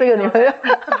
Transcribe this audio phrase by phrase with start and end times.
[0.00, 0.32] 这个你们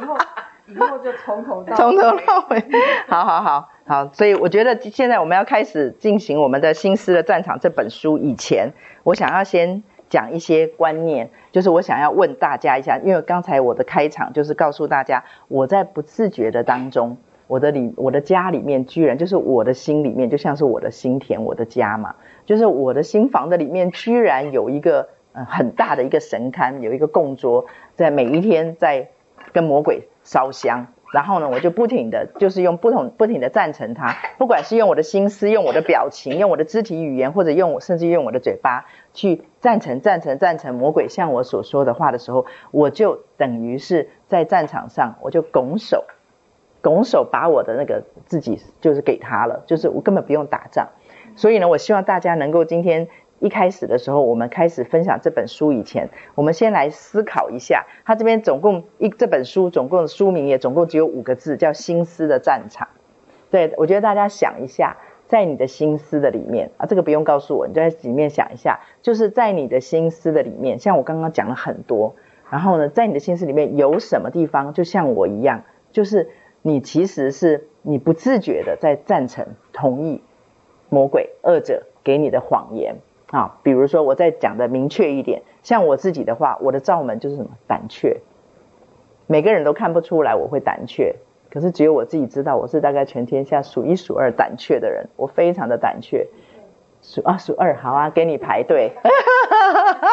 [0.02, 0.18] 以后
[0.66, 2.62] 以后就从头到从头到尾，
[3.08, 4.10] 好好好好。
[4.12, 8.70] 所以我觉得现在我们要开始进行我们的心思的战场这本书以前，
[9.02, 25.08] 我想要先讲一些观念，就是我想要问大家一下，因为刚才我的开场就是告诉大家，我在不自觉的当中，我的里我的家里面居然就是我的心里面，就像是我的心田，我的家嘛，就是我的心房的里面居然有一个。
[25.32, 29.10] 嗯，很大的一个神龛，有一个供桌，在每一天在
[29.52, 46.06] 跟魔鬼烧香，然后呢，我就不停的，就是用不同不停的赞成他， 不管是用我的心思，用我的表情，用我的肢体语言，或者用我甚至用我的嘴巴去赞成赞成赞成魔鬼向我所说的话的时候，我就等于是在战场上，我就拱手，
[46.82, 50.88] 拱手把我的那个自己就是给他了，就是我根本不用打仗，
[51.36, 53.06] 所以呢，我希望大家能够今天。
[53.40, 62.86] 一开始的时候，我们开始分享这本书以前，我们先来思考一下，他这边总共一这本书总共书名也总共只有五个字，叫《心思的战场》。
[63.50, 72.14] 对，我觉得大家想一下，在你的心思的里面啊，这个不用告诉我，你就在里面想一下，就是在你的心思的里面，像我刚刚讲了很多，
[72.50, 76.28] 然后呢，在你的心思里面有什么地方，就像我一样，就是
[76.62, 80.22] 你其实是你不自觉的在赞成、同意
[80.90, 82.96] 魔鬼、恶者给你的谎言。
[83.30, 88.20] 啊，比如说我再讲的明确一点，像我自己的话，我的罩门就是什么胆怯，
[89.28, 91.14] 每个人都看不出来我会胆怯，
[91.48, 96.26] 可是只有我自己知道，我是大概全天下数一数二胆怯的人，我非常的胆怯，
[97.02, 98.90] 数啊数二，好啊，给你排队，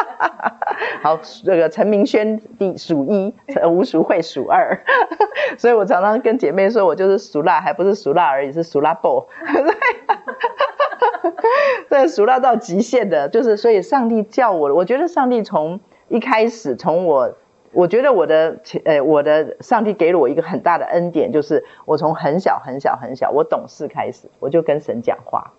[1.02, 3.34] 好，这个陈明轩第数一，
[3.68, 4.80] 吴淑慧数二，
[5.58, 9.26] 所以我常常跟姐妹说，我就是俗辣，还不是俗辣而已，是俗辣 b。
[11.90, 17.34] 这俗辣到极限的，就是所以上帝叫我，我觉得上帝从一开始，从我，
[17.72, 25.52] 我觉得我的，呃，我的上帝给了我一个很大的恩典，就是我从很小很小很小，我懂事开始，我就跟神讲话，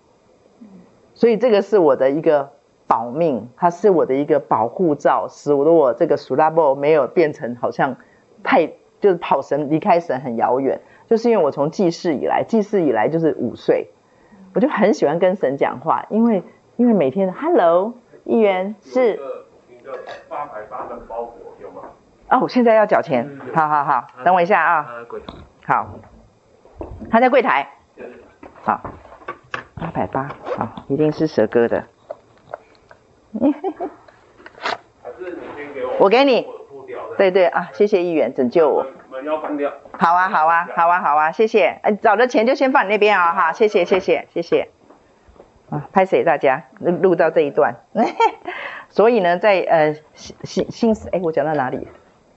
[1.14, 2.50] 所以这个是我的一个
[2.88, 7.96] 保命，它是我的一个保护罩，使得我这个熟辣某没有变成好像
[8.44, 8.68] 太
[9.00, 13.88] 就是跑神离开神很遥远，就是因为我从记事以来，记事以来就是五岁。
[14.54, 16.44] 我就很喜欢跟神讲话，因为
[16.78, 17.94] 因为每天 Hello
[18.24, 19.20] 议员是
[19.68, 19.92] 你的
[20.28, 21.84] 八百八的包裹有吗？
[22.30, 24.88] 哦，我现在要缴钱，好好好，等我一下啊。
[25.66, 25.88] 好，
[27.10, 27.70] 他在柜台。
[28.62, 28.82] 好，
[29.76, 31.86] 八百八，好，一定是蛇哥的。
[33.40, 35.98] 还是你先给我？
[36.00, 36.48] 我给你。
[37.18, 38.86] 对对啊，谢谢议员拯救我。
[39.26, 39.72] 要关掉。
[39.92, 41.80] 好啊，好啊，好啊，好啊，谢谢。
[41.84, 44.70] 哎，找的钱就先放你那边啊，哈，谢谢，谢谢，谢谢。
[45.70, 47.76] 啊，拍谢大家录录到这一段。
[48.90, 51.88] 所以呢，在呃心心思，哎，我讲到哪里？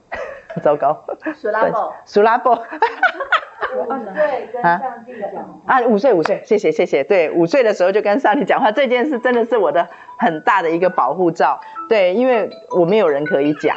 [0.61, 1.03] 糟糕。
[1.33, 1.77] 苏拉布。
[2.05, 2.51] 苏拉布。
[2.51, 5.59] 五岁跟上帝讲话。
[5.65, 7.03] 啊，五岁五岁，谢谢谢谢。
[7.03, 9.87] 对，五岁的时候就跟上帝讲话，这件事真的是我的
[10.19, 11.59] 很大的一个保护罩。
[11.89, 13.75] 对，因为我没有人可以讲。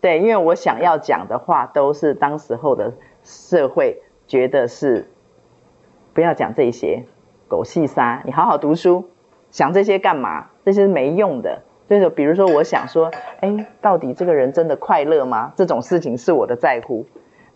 [0.00, 2.92] 对，因为我想要讲的话，都是当时候的
[3.24, 5.10] 社会觉得是
[6.14, 7.04] 不要讲这些
[7.48, 9.10] 狗屁沙，你好好读书，
[9.50, 10.50] 想这些干嘛？
[10.64, 11.62] 这些没用的。
[11.88, 13.10] 就是比如说，我想说，
[13.40, 15.52] 哎，到底这个人真的快乐吗？
[15.56, 17.06] 这种事情是我的在乎。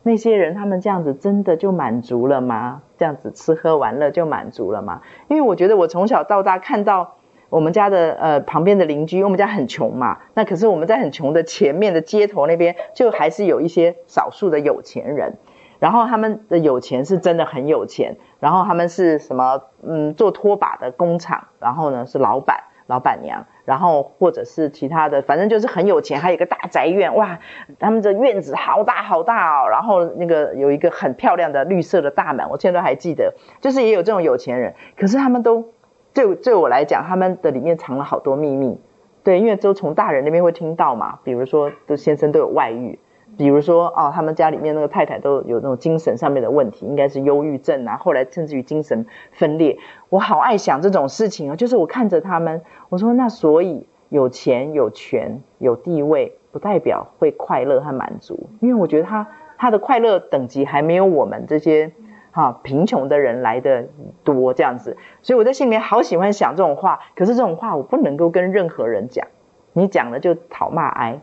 [0.02, 2.82] 那些人他们这样子真的就满足了吗？
[2.98, 5.02] 这样子吃喝玩乐就满足了吗？
[5.28, 7.18] 因为我觉得我从小到大看到。
[7.52, 15.36] 我们家的呃旁边的邻居，我们家很穷嘛，那可是我们在很穷的前面的街头那边，就还是有一些少数的有钱人，
[15.78, 27.38] 然后他们的有钱是真的很有钱，然后他们是什么嗯做拖把的工厂，然后呢是老板老板娘，然后或者是其他的，反正就是很有钱，还有一个大宅院，哇，
[27.78, 35.74] 他们的院子好大好大哦，然后那个有一个很漂亮的绿色的大门，我现在都还记得，就是也有这种有钱人，可是他们都。
[36.14, 38.78] 对对我来讲，他们的里面藏了好多秘密，
[39.24, 42.98] 对，因为都从大人那边会听到嘛，比如说，都先生都有外遇，
[43.38, 49.78] 比如说，哦，他们家里面那个太太都有那种精神上面的问题，应该是忧郁症啊，后来甚至于精神分裂。
[50.10, 52.60] 我好爱想这种事情啊，就是我看着他们，
[52.90, 59.26] 我说那所以有钱有权有地位，不代表会快乐和满足，因为我觉得他
[59.56, 61.92] 他的快乐等级还没有我们这些。
[62.32, 63.86] 哈，贫穷的人来的
[64.24, 69.28] 多这样子，所以我在心里面好喜欢想这种话，可是这种话我不能够跟任何人讲，
[69.74, 71.20] 你讲了就讨骂挨，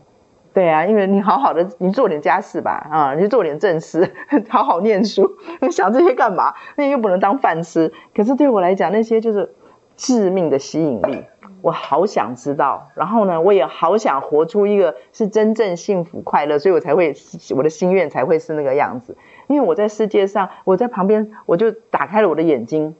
[0.54, 4.12] 对啊，因为你好好的，你做点家事吧，啊，你做点正事，
[4.48, 6.54] 好好念书， 你想这些干嘛？
[6.76, 7.92] 那又不能当饭吃。
[8.14, 9.52] 可是对我来讲，那些就是
[9.96, 11.24] 致命的吸引力，
[11.62, 17.14] 我好想知道，然后呢，我也好想活出一个是真正幸福快乐，所以我才会
[17.56, 19.16] 我的心愿才会是那个样子。
[19.50, 22.94] 因为我在世界上，我在旁边，我就打开了我的眼睛，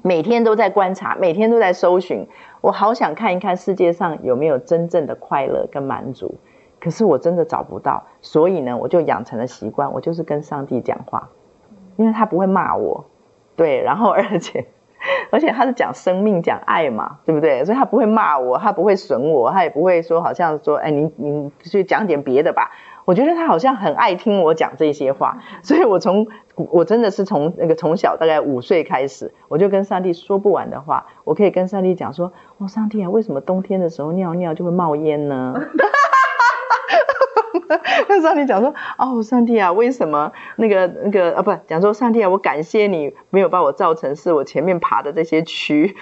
[0.00, 2.26] 每天都在观察，每天都在搜寻，
[2.62, 6.36] 我好想看一看世界上有没有真正的快乐跟满足，
[6.80, 11.28] 可是我真的找不到，所以呢，我就养成了习惯，我就是跟上帝讲话，
[11.96, 13.04] 因为他不会骂我，
[13.54, 14.64] 对，然后而且。
[15.30, 17.62] 而且他是讲生命、讲爱嘛，对不对？
[17.62, 22.70] 所以他不会骂我，他不会损我，他也不会说好像说，哎，你你去讲点别的吧。
[23.04, 31.06] 我觉得他好像很爱听我讲这些话，所以我从我真的是从那个从小大概五岁开始，我就跟上帝说不完的话。
[31.24, 35.54] 我可以跟上帝讲说，哦，上帝啊，为什么冬天的时候尿尿就会冒烟呢？
[38.08, 45.94] 跟上帝讲说，哦，上帝啊，为什么那个那个啊，不讲说上帝啊，我感谢你没有把我造成是我前面爬的这些蛆，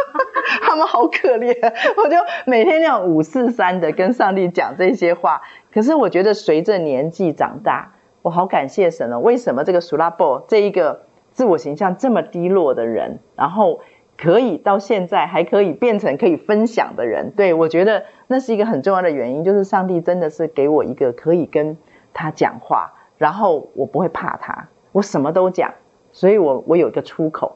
[0.62, 1.54] 他们好可怜，
[1.96, 2.16] 我就
[2.46, 5.42] 每天那样五四三的跟上帝讲这些话。
[5.76, 7.92] 可是我觉得随着年纪长大，
[8.22, 9.20] 我好感谢神了。
[9.20, 11.02] 为什么这个苏拉波这一个
[11.32, 13.80] 自我形象这么低落的人，然后
[14.16, 17.30] 可以到现在还可以变成可以分享的人？
[17.36, 18.04] 对，我觉得。
[18.28, 21.76] 那是一个很重要的原因，就是上帝真的是给我一个可以跟
[22.14, 25.74] 他讲话，然后我不会怕他，我什么都讲，
[26.10, 27.54] 所以我我有一个出口。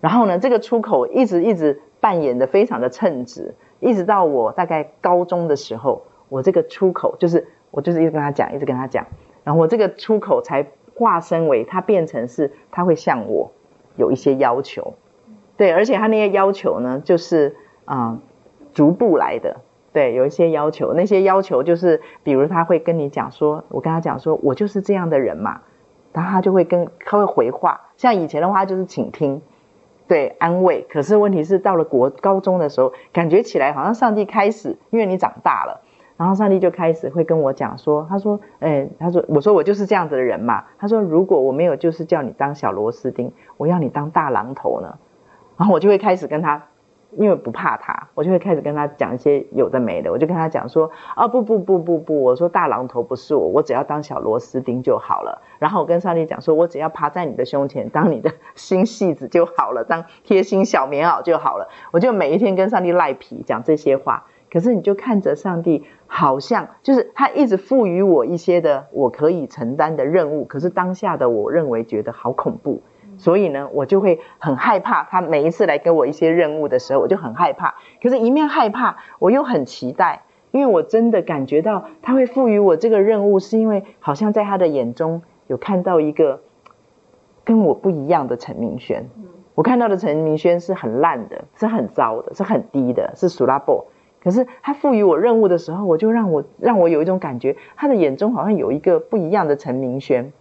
[0.00, 9.06] 然后呢，这个出口一直一直扮演的非常的称职，一直到我大概高中的时候，我这个出口就是我就是一直跟他讲，一直跟他讲，
[9.44, 13.52] 然后我这个出口才化身为他变成是他会向我
[13.96, 14.94] 有一些要求，
[15.58, 18.18] 对，而且他那些要求呢，就是啊、
[18.72, 19.58] 逐步来的。
[19.92, 25.62] 对，有一些要求，那些要求就是，比如他会跟你讲说，我跟他讲说，我就是这样的人嘛，
[26.12, 29.42] 然后他就会跟他会回话，像以前的话就是倾听，
[30.06, 30.86] 对，安慰。
[30.88, 35.80] 可是问题是到了国高中的时候，感觉起来好像上帝开始，因为你长大了，
[36.20, 44.98] 然后上帝就开始会跟我讲说，他说，哎，他说，我说我就是这样子的人嘛，他说如果我没有就是叫你当小螺丝钉，我要你当大榔头呢，
[45.56, 46.62] 然后我就会开始跟他。
[47.18, 50.12] 因为不怕他，我就会开始跟他讲一些有的没的。
[50.12, 64.26] 我就跟他讲说：“啊，不不不不不，我说大榔头不是我，我只要当小螺丝钉就好了。”然后我跟上帝讲说：“我只要趴在你的胸前，当你的 新戏子就好了，当贴心小棉袄就好了。”我就每一天跟上帝赖皮讲这些话。
[64.48, 70.44] 可是你就看着上帝，好像就是他一直赋予我一些的我可以承担的任务。
[70.44, 72.82] 可是当下的我认为觉得好恐怖。
[73.16, 75.04] 所以呢，我就会很害怕。
[75.04, 77.74] 他每一次来给我一些任务的时候，我就很害怕。
[78.02, 86.40] 可是，一面害怕，我又很期待，因为我真的感觉到他会赋予我这个任务，是因为好像在他的眼中有看到一个
[87.44, 89.08] 跟我不一样的陈明轩。
[89.54, 93.84] 我看到的陈明轩是很烂的，是很糟的，是很低的，是苏拉布。
[94.22, 100.32] 可是他赋予我任务的时候，我就让我让我有一种感觉，他的眼中好像有一个不一样的陈明轩。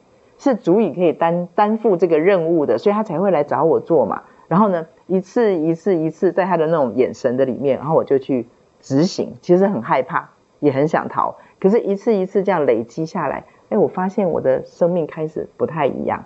[0.41, 4.23] 是足以可以担担负这个任务的，所以他才会来找我做嘛。
[4.47, 8.47] 然后呢，一次一次一次，在他的那种眼神的里面，然后我就去
[8.79, 9.33] 执行。
[9.41, 10.29] 其实很害怕，
[10.61, 16.23] 也很想逃，可是一次一次这样累积下来，哎，我发现我的生命开始不太一样，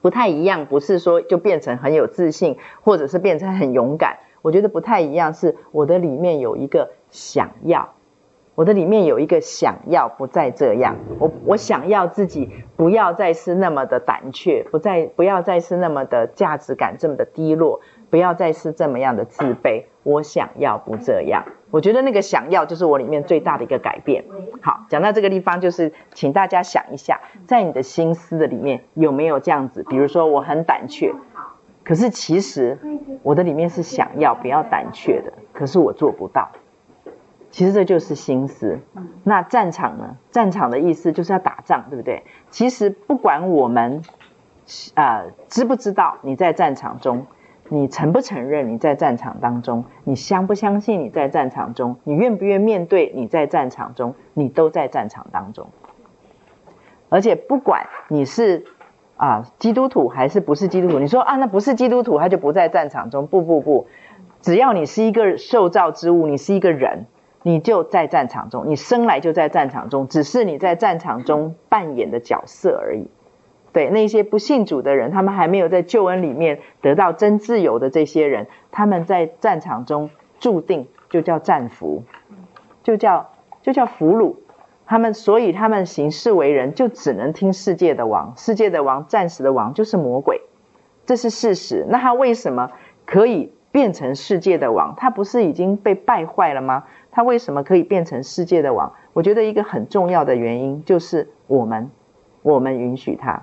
[0.00, 4.16] 不太一样，不是说就变成很有自信，或者是变成很勇敢。
[4.42, 7.94] 我觉得不太一样，是我的里面有一个想要。
[8.54, 19.84] 我的里面有一个想要不再这样，我我想要自己不要再是那么的胆怯，不再不要再是那么的价值感这么的低落，不要再是这么样的自卑。
[20.02, 24.24] 我想要不这样，我觉得那个想要就是我里面最大的一个改变。
[24.60, 29.82] 好，讲到这个地方，就是请大家想一下，在你的心思的里面有没有这样子？
[29.88, 31.14] 比如说我很胆怯，
[31.84, 32.78] 可是其实
[33.22, 36.50] 我的里面是想要不要胆怯的，可是我做不到。
[37.50, 38.78] 其实这就是心思。
[39.24, 40.16] 那战场呢？
[40.30, 42.22] 战场的意思就是要打仗，对不对？
[42.50, 44.00] 其实不管我们，
[44.94, 47.26] 呃，知不知道你在战场中，
[47.68, 55.68] 你承不承认你在战场当中，你相不相信你在战场中，你愿不愿面对你在战场中，你都在战场当中。
[57.10, 58.64] 而且不管你是
[59.16, 63.86] 啊、基督徒还是不是基督徒，你说啊那不是基督徒他就不在战场中，不不不，
[64.40, 67.06] 只要你是一个受造之物，你是一个人。
[67.44, 73.08] 你就在战场中，你生来就在战场中，只是你在战场中扮演的角色而已。
[73.72, 82.04] 对，那些不信主的人，他们还没有在救恩里面得到真自由的这些人，他们在战场中注定就叫战俘，
[82.84, 84.36] 就叫就叫俘虏。
[84.86, 90.40] 他们所以他们行事为人就只能听世界的王，世界的王，暂时的王就是魔鬼，
[91.06, 91.86] 这是事实。
[91.88, 92.70] 那他为什么
[93.06, 94.94] 可以变成世界的王？
[94.96, 96.84] 他不是已经被败坏了吗？
[97.10, 98.92] 他为什么可以变成世界的王？
[99.12, 101.90] 我觉得一个很重要的原因就是我们，
[102.42, 103.42] 我们允许他。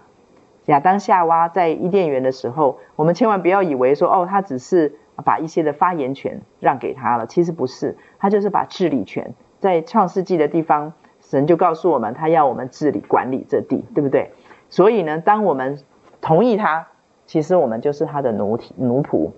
[0.65, 10.93] 亚当夏娃在伊甸园的时候，我们千万不要以为说哦，他只是把一些的发言权让给他了，其实不是，他就是把治理权在创世纪的地方，
[11.29, 14.31] 神就告诉我们，他要我们治理管理这地，对不对？
[14.69, 15.79] 所以呢，当我们
[16.21, 16.87] 同意他，
[17.25, 19.31] 其实我们就是他的奴体奴仆，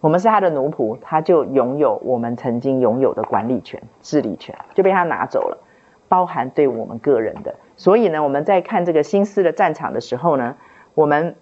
[0.00, 5.58] 我们是他的奴仆，他就拥有我们曾经拥有的管理权、治理权，就被他拿走了，
[6.08, 7.54] 包含对我们个人的。
[7.76, 10.56] 所以呢，我们在看这个心思的战场的时候呢。
[10.96, 11.36] 我们，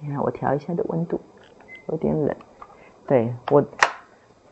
[0.00, 1.18] 你看我调一下的温度，
[1.88, 2.36] 有点冷。
[3.06, 3.64] 对，我，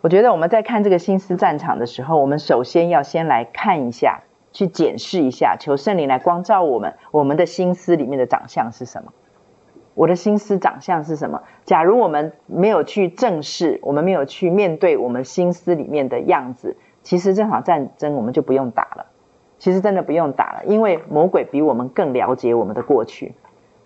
[0.00, 4.22] 我觉得我们在看这个心思战场的时候，我们首先要先来看一下，
[4.58, 9.12] 去检视一下，求圣灵来光照我们，我们的心思里面的长相是什么？
[9.94, 11.44] 我的心思长相是什么？
[11.64, 19.06] 假如我们没有去正视，我们没有去面对我们心思里面的样子，其实这场战争我们就不用打了。
[19.60, 23.36] 其实真的不用打了，因为魔鬼比我们更了解我们的过去。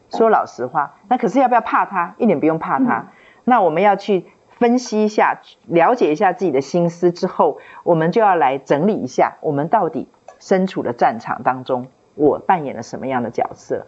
[0.08, 2.14] 说老实话，那可是要不要怕他？
[2.16, 2.96] 一点不用怕他。
[2.96, 3.06] 嗯、
[3.44, 10.08] 那我们要去分析一下，了解一下自己的心思之后，我们就要来整理一下，我们到底
[10.42, 13.86] 身处的战场当中，我扮演了什么样的角色？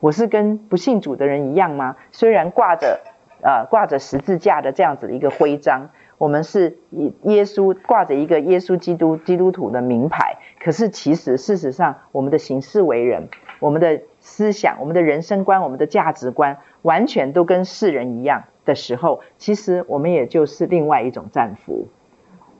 [0.00, 1.96] 我是跟不信主的人一样吗？
[2.12, 3.00] 虽然挂着
[3.42, 6.76] 呃挂着十字架的这样子的一个徽章，我们是
[7.22, 13.28] 耶稣挂着一个耶稣基督基督徒的名牌，可是其实事实上，我们的行事为人，
[13.58, 14.02] 我们的。
[14.20, 21.86] 思想、我们的人生观、我们的价值观，完全都跟世人一样的时候，其实我们也就是另外一种战俘，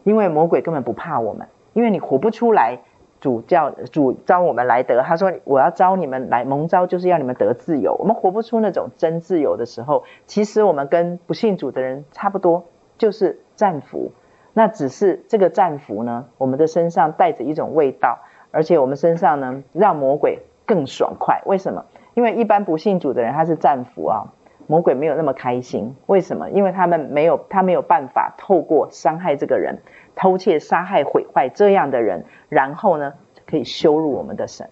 [0.04, 2.78] 因为魔鬼根本不怕我们，因为你活不出来，
[3.20, 7.94] 主叫主招我们来得，他说我要招你们来蒙招，就是要你们得自由。
[7.98, 12.64] 我们活不出那种真自由的时候，其实我们跟不信主的人差不多，
[12.96, 14.12] 就是战俘。
[14.52, 18.18] 那只是这个战俘呢，我们的身上带着一种味道，
[18.50, 20.40] 而且我们身上呢，让魔鬼。
[20.68, 21.86] 更爽快，为什么？
[22.12, 24.34] 因为一般不信主的人他是战俘啊，
[24.66, 25.96] 魔鬼没有那么开心。
[26.04, 26.50] 为什么？
[26.50, 29.78] 因为他们没有，他没有办法透过伤害这个人、
[30.18, 33.14] 偷窃、杀害、毁坏这样的人，然后呢，
[33.46, 34.68] 可以羞辱我们的神。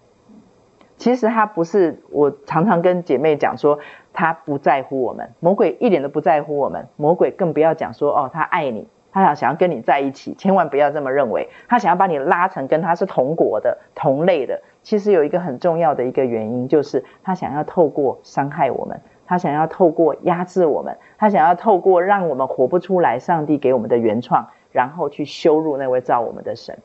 [0.97, 3.79] 其实他不是，我常常跟姐妹讲说，
[4.13, 8.87] 他不在乎我们，魔鬼一点都不在乎我们，魔鬼更不要讲说哦，他爱你。
[9.09, 11.49] 他想想要跟你在一起，千万不要这么认为。
[11.67, 14.61] 他想要把你拉成跟他是同国的、同类的。
[14.83, 26.77] 其实有一个很重要的一个原因，就是他想要透过伤害我们，他想要透过压制我们，他想要透过让我们活不出来上帝给我们的原创，然后去羞辱那位造我们的神。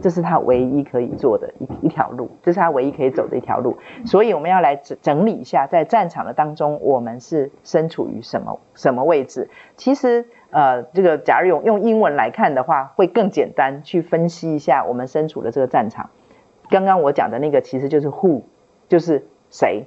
[0.00, 3.76] 这是他唯一可以做的一一条路，这是他唯一可以走的一条路。
[4.06, 9.50] 所以我们要来整整理一下，在战场的当中，我们是身处于什么什么位置？
[9.76, 10.24] 其实。
[10.54, 16.10] 呃，这个假如用用英文来看的话，会更简单去分析一下我们身处的这个战场。
[16.68, 18.42] 刚刚我讲的那个其实就是 who，
[18.86, 19.86] 就是谁？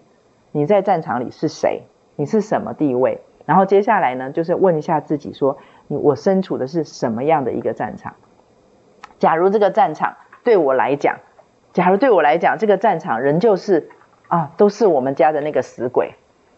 [0.51, 1.83] 你在战场里是谁？
[2.15, 3.21] 你是什么地位？
[3.45, 8.15] 然后接下来呢，就是问一下自己说，我身处的是什么样的一个战场？
[9.19, 11.17] 假如这个战场对我来讲，
[11.73, 13.89] 假如对我来讲，这个战场仍旧是
[14.27, 16.15] 啊，都是我们家的那个死鬼，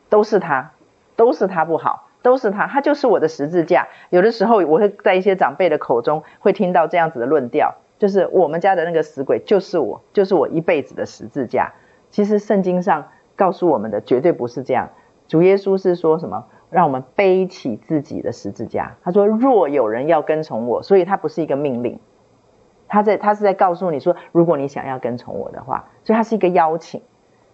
[0.10, 0.72] 都是他，
[1.16, 2.04] 都是他不好。
[2.24, 3.88] 都是他，他就是我的十字架。
[4.10, 11.72] 有的时候，我会在一些长辈的口中会听到这样子的论调，就是我们家的那个死鬼就是我，就是我一辈子的十字架。
[12.12, 14.90] 其实圣经上告诉我们的绝对不是这样。
[15.30, 16.44] 主耶稣是说什么？
[16.70, 18.98] 让我们背起自己的十字架。
[19.04, 22.00] 他说：“若有人要跟从我，所以他不是一个命令，
[22.88, 27.02] 他在他是在告诉你说，如果你想要跟从我的话，所以他是一个邀请。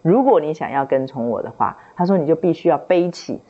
[0.02, 3.42] 如果你想要跟从我的话，他说你就必须要背起。”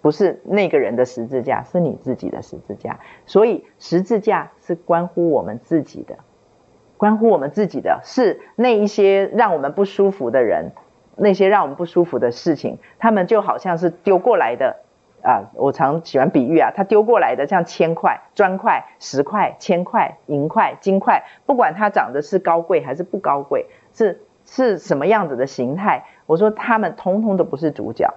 [0.00, 3.00] 不是那个人的十字架，是你自己的十字架。
[3.26, 6.18] 所以十字架是关乎我们自己的，
[6.96, 10.70] 关乎我们自己的，是那一些让我们不舒服的人，
[11.16, 14.76] 那些让我们不舒服的事情，他们就好像是丢过来的
[15.22, 15.50] 啊。
[15.54, 28.14] 我常喜欢比喻啊，他丢过来的像铅块、砖块、石块、铅块、银块、金块，不管它长得是高贵还是不高贵，是是什么样子的形态，我说他们通通都不是主角。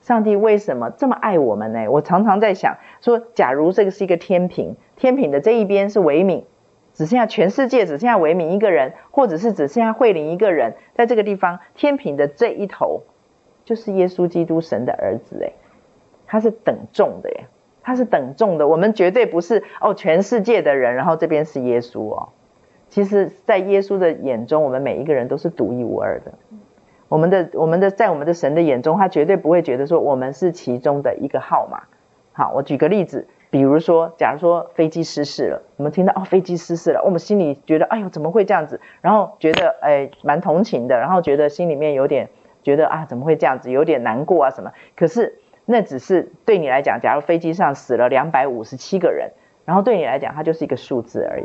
[0.00, 1.88] 上帝为什么这么爱我们呢？
[1.88, 6.44] 我常常在想，说假如这个是一个天平，天平的这一边是维敏，
[6.92, 13.04] 只剩下全世界只剩下维敏一个人，或者是只剩下慧玲一个人，在这个地方，天平的这一头
[13.64, 15.54] 就是耶稣基督神的儿子，诶，
[16.26, 17.46] 他是等重的，耶，
[17.82, 18.66] 他是等重的。
[18.66, 22.28] 我们绝对不是哦，全世界的人，然后这边是耶稣哦。
[22.88, 26.32] 其实，在耶稣的眼中，我们每一个人都是独一无二的。
[27.08, 31.82] 我们的我们的在我们的神的眼中，他绝对不会觉得说我们是其中的一个号码。
[32.32, 38.80] 好，我举个例子，比如说，假如说飞机失事了，我们听到哦飞机失事了，我们心里觉得哎呦怎么会这样子？
[39.00, 42.28] 然后觉得哎蛮同情的，然后觉得心里面有点
[42.62, 44.72] 觉得啊怎么会这样子，有点难过啊什么？
[44.96, 49.30] 可是那只是对你来讲，假如飞机上死了两百五十七个人，
[49.64, 51.44] 然后对你来讲它就是一个数字而已。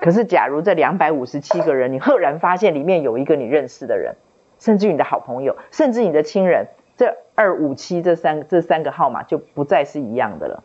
[0.00, 4.14] 可是假如这两百五十七个人，你赫然发现里面有一个你认识的人，
[4.58, 10.62] 甚至于你的好朋友，甚至你的亲人，这二五七这三这三个号码就不再是一样的了。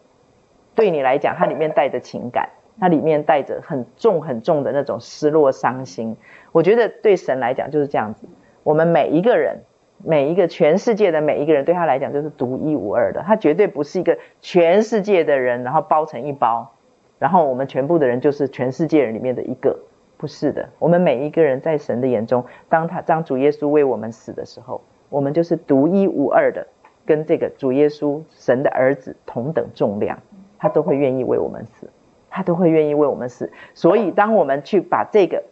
[0.75, 2.49] 对你来讲，它里面带着情感，
[2.79, 6.17] 它里面带着很重很重的那种失落、伤心。
[6.51, 8.27] 我觉得对神来讲就是这样子。
[8.63, 9.61] 我们每一个人，
[10.03, 13.21] 每一个全世界的每一个人，对他来讲就是独一无二的。
[13.21, 16.73] 他绝对不是一个全世界的人，然后包成一包，
[17.19, 19.79] 然后我们全部的人就是全世界人里面的一个。
[20.17, 26.65] 不是的，我们每一个人在神的眼中，当他当主耶稣为我们死的时候，我们就是独一无二的，
[27.05, 30.19] 跟这个主耶稣神的儿子同等重量。
[30.57, 31.89] 他都会愿意为我们死，
[32.29, 33.51] 他都会愿意为我们死。
[33.73, 35.43] 所以，当我们去把这个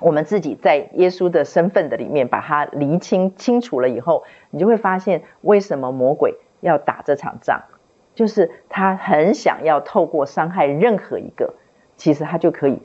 [0.00, 7.62] 我们自己在耶稣的身份的里面把它厘清清楚了以后，你就会发现为什么魔鬼要打这场仗，
[8.14, 11.54] 就是他很想要透过伤害任何一个，
[11.96, 12.82] 其实他就可以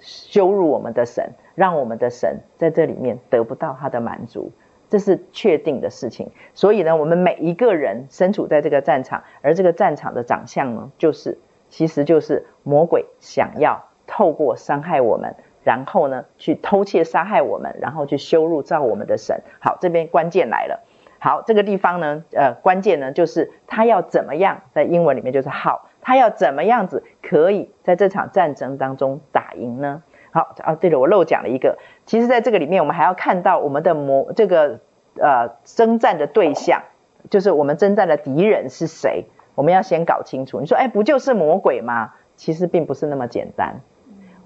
[0.00, 4.52] 羞辱我们的神，让我们的神在这里面得不到他的满足。
[4.88, 15.34] 这是确定的事情，所以呢，我们每一个人身处在这个战场，而这个战场的长相呢，就是其实就是魔鬼想要透过伤害我们，
[15.66, 19.42] 然后呢，去偷窃杀害我们，然后去羞辱造我们的神。
[19.58, 20.84] 好，这边关键来了。
[21.18, 30.04] 好，这个地方呢，呃，关键呢就是他要怎么样，在英文里面就是 how，他要怎么样子可以在这场战争当中打赢呢？
[30.30, 31.78] 好啊，对了，我漏讲了一个。
[32.04, 34.78] 其实，在这个里面，我们还要看到我们的魔这个
[35.20, 36.82] 呃征战的对象，
[37.28, 39.24] 就是我们征战的敌人是谁。
[39.56, 40.60] 我们要先搞清楚。
[40.60, 42.12] 你说，哎，不就是魔鬼吗？
[42.36, 43.80] 其实并不是那么简单。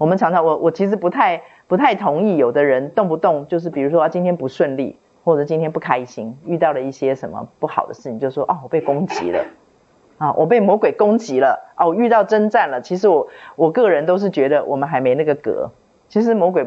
[0.01, 9.45] 我们常常，我我其实不太不太同意，有的人动不动就是，比如说今天不顺利，或者今天不开心，遇到了一些什么不好的事情，就说哦，我被攻击了。
[10.17, 12.81] 啊，我被魔鬼攻击了哦，遇到征战了。
[12.81, 15.69] 其实我我个人都是觉得我们还没那个格。
[16.09, 16.65] 其实魔鬼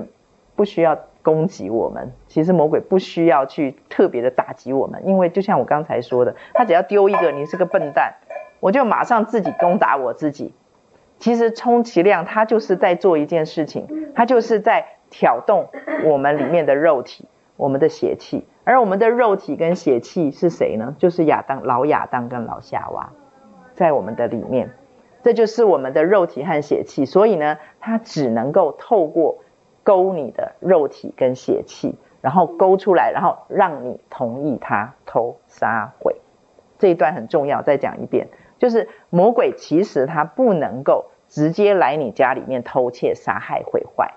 [0.55, 8.14] 不需要攻击我们，其实魔鬼不需要去特别的打击我们，因为就像我刚才说的，他只要丢一个你是个笨蛋，
[8.61, 10.55] 我就马上自己攻打我自己。
[11.25, 15.71] 其实充其量他就是在做一件事情，他就是在挑动
[16.05, 17.25] 我们里面的肉体，
[17.57, 18.47] 我们的邪气。
[18.65, 20.95] 而我们的肉体跟邪气是谁呢？
[20.99, 23.09] 就是亚当、老亚当跟老夏娃。
[23.73, 24.75] 在我们的里面，
[25.23, 29.39] 这就是我们的肉体和邪气，所以呢，它只能够透过
[29.83, 36.17] 勾你的肉体跟邪气，然后勾出来，然后让你同意他偷杀毁。
[36.79, 44.14] 这一段很重要，再讲一遍，就是魔鬼其实他不能够直接来你家里面偷窃、杀害、毁坏，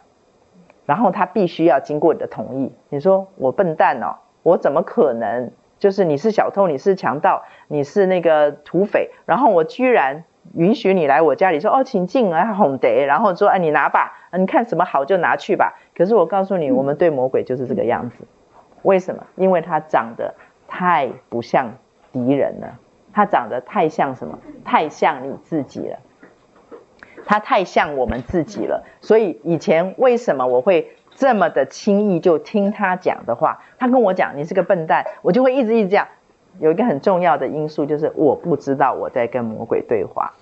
[0.85, 2.71] 然后他必须要经过你的同意。
[2.89, 5.49] 你说我笨蛋哦，我怎么可能？
[5.79, 15.73] 就是你是小偷，你是强盗，你是那个土匪，然后我居然允许你来我家里说哦，请进来，哄得，然后说哎，你拿吧，你看什么好就拿去吧。
[15.95, 18.27] 可是我告诉你，我们对魔鬼就是这个样子，
[18.83, 19.25] 为什么？
[19.37, 20.35] 因为他长得
[20.67, 21.73] 太不像
[22.11, 22.77] 敌人了，
[23.11, 24.37] 他长得太像什么？
[24.63, 25.97] 太像你自己了，
[27.27, 28.83] 他太像我们自己了。
[29.01, 30.93] 所以以前为什么我会？
[31.19, 36.07] 这么的轻易就听他讲的话，他跟我讲你是个笨蛋，我就会一直一直讲。
[36.59, 40.33] 有一个很重要的因素就是我不知道我在跟魔鬼对话，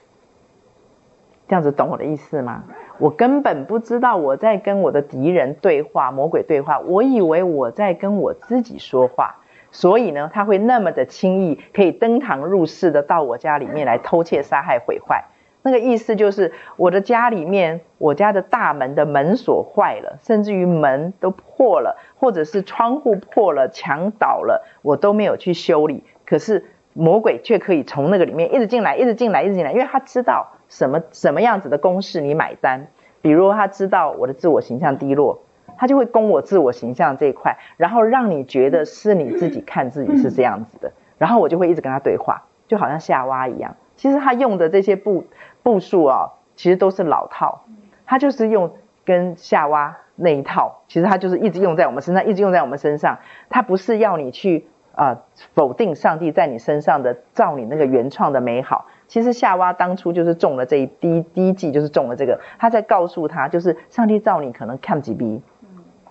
[1.48, 2.66] 这样子懂我的意思吗？
[2.98, 9.38] 我根本不知道我在跟我的敌人对话，魔鬼对话，我以为我在跟我自己说话，
[9.72, 15.24] 所以呢，他会那么的轻易可以登堂入室的到我家里面来偷窃、杀害、毁坏。
[15.66, 26.04] 那个意思就是，我的家里面，我家的大门的门锁坏了，甚至于门都破了，或者是窗户破了、墙倒了，我都没有去修理。
[26.24, 32.86] 可是魔鬼却可以从那个里面一直进来，一直进来，一直进来，因为他知道什么什么样子的公式你买单。
[33.24, 35.42] 比如他知道我的自我形象低落，
[35.80, 43.76] 他就会攻我自我形象这一块，然后让你觉得是你自己看自己是这样子的，然后我就会一直跟他对话，就好像夏娃一样。
[43.98, 45.26] 其实他用的这些步
[45.66, 47.64] 步数啊，其实都是老套。
[48.06, 48.72] 他就是用
[49.04, 53.18] 跟夏娃那一套，其实他就是一直用在我们身上，一直用在我们身上。
[53.50, 55.24] 他不是要你去啊、
[55.56, 58.86] 否定上帝在你身上的造你那个原创的美好。
[59.08, 62.40] 其实夏娃当初就是中了这一第一第一季，就是中了这个。
[62.60, 65.42] 他在告诉他，就是上帝造你可能看几笔，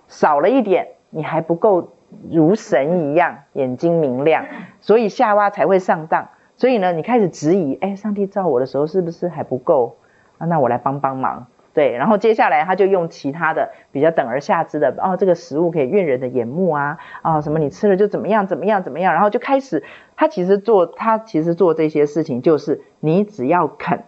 [0.09, 1.93] 少了一点，你还不够
[2.29, 4.45] 如神一样眼睛明亮，
[4.81, 6.29] 所以夏娃才会上当。
[6.57, 9.97] 所以呢，你开始质疑，哎，上帝造我的时候是不是还不够
[10.39, 10.47] 啊？
[10.47, 11.47] 那我来帮帮忙。
[11.73, 19.83] 对，然后接下来他就用其他的比较等而下之的，哦，这个食物可以悦人的眼目啊，啊、什么你吃了就怎么样怎么样怎么样，然后就开始，
[20.15, 24.05] 他其实做他其实做这些事情，就是你只要肯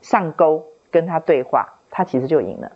[0.00, 2.72] 上钩跟他对话，他其实就赢了。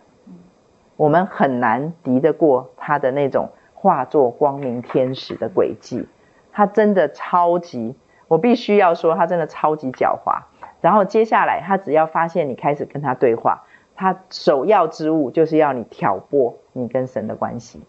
[0.95, 6.07] 我们很难敌得过他的那种化作光明天使的诡计，
[6.53, 7.95] 他真的超级，
[8.31, 10.43] 我必须要说他真的超级狡猾。
[10.79, 13.63] 然后接下来他只要发现你开始跟他对话。
[13.93, 17.83] 他首要之务就是要你挑拨你跟神的关系，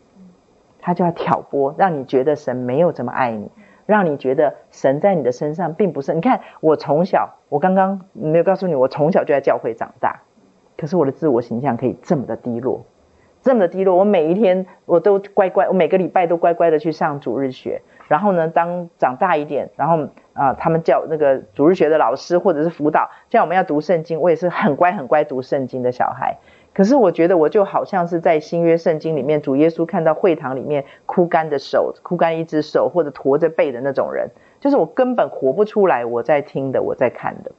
[0.80, 3.50] 他就要挑拨，让你觉得神没有这么爱你，
[3.86, 6.12] 让你觉得神在你的身上并不是。
[6.12, 10.20] 你看，我从小，我刚刚没有告诉你，我从小就在教会长大，
[10.76, 12.84] 可是我的自我形象可以这么的低落。
[13.40, 17.80] 这么的低落，我每一天我都乖乖，我每个礼拜都乖乖的去上主日学。
[18.08, 26.38] 然后呢，当长大一点，然后啊、他们叫那个主日学的老师或者是辅导叫我们要读圣经，我也是很乖很乖读圣经的小孩。
[26.74, 37.52] 可是我觉得我就好像是在新约圣经里面，主耶稣看到会堂里面枯干的手、枯干一只手或者驼着背的那种人，就是我根本活不出来我在听的，我在看的。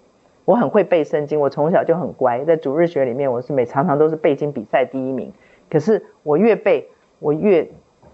[0.46, 5.32] 我很会背圣经，我从小就很乖，在主日学里面我是每常常都是背经比赛第一名。
[5.70, 7.70] 可是我越背，我越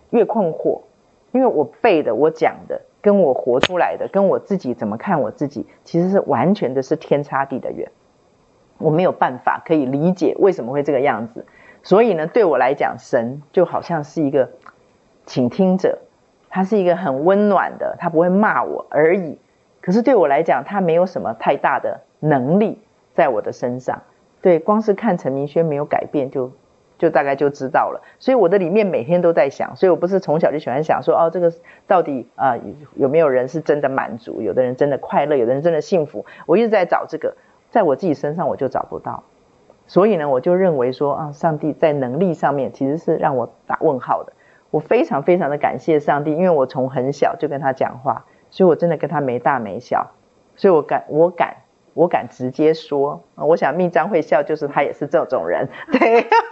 [0.10, 0.82] 越困惑，
[1.32, 7.92] 因为我背的、我讲的，跟我活出来的，跟我自己怎么看我自己，其实是完全的是天差地的远。
[8.78, 11.46] 我没有办法可以理解为什么会这个样子。
[11.84, 14.50] 所以呢，对我来讲，神就好像是一个
[15.26, 16.00] 倾听者，
[16.50, 19.38] 他是一个很温暖的，他不会骂我而已。
[19.82, 22.82] 可是对我来讲，他没有什么太大的能力
[23.14, 24.02] 在我的身上。
[24.42, 26.52] 对，光是看陈明轩没有改变就。
[27.00, 31.52] 就大概就知道了，所以我的里面每天都在想，所以我不是从小就喜欢想说，哦，这个
[31.88, 32.56] 到底啊、
[32.96, 37.38] 有没有人是真的满足，有的人真的快乐，有的人真的幸福，我一直在找这个，
[37.72, 39.24] 在我自己身上我就找不到，
[39.88, 44.34] 所以呢，我就认为说啊，上帝在能力上面其实是让我打问号的。
[44.70, 50.12] 我非常非常的感谢上帝，因为我从很小就跟他讲话，所以我真的跟他没大没小，
[50.58, 51.56] 所以我敢我敢
[51.94, 56.28] 我敢直接说，我想密章会笑，就是他也是这种人，对。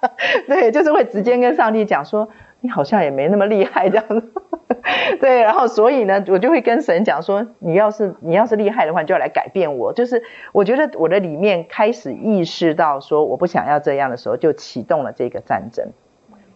[0.46, 2.28] 对，就是会直接跟上帝讲说，
[2.60, 4.32] 你好像也没那么厉害这样子。
[5.20, 9.92] 对，然后所以呢，我就会跟神讲说，你要是你要是厉害的话，你就要来改变我。
[9.92, 15.88] 就是我觉得我的里面开始意识到说，我不想要这样的时候，就启动了这个战争，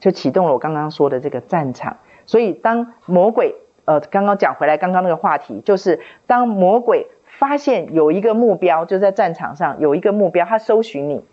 [0.01, 1.99] 就启动了我刚刚说的这个战场。
[2.25, 11.25] 所以当魔鬼，呃，刚刚讲回来，刚刚那个话题，就是当魔鬼发现有一个目标，就在战场上有一个目标，他搜寻你。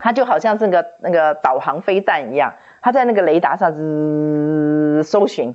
[0.00, 5.54] 他就好像这个那个导航飞弹一样，他在那个雷达上滋搜寻，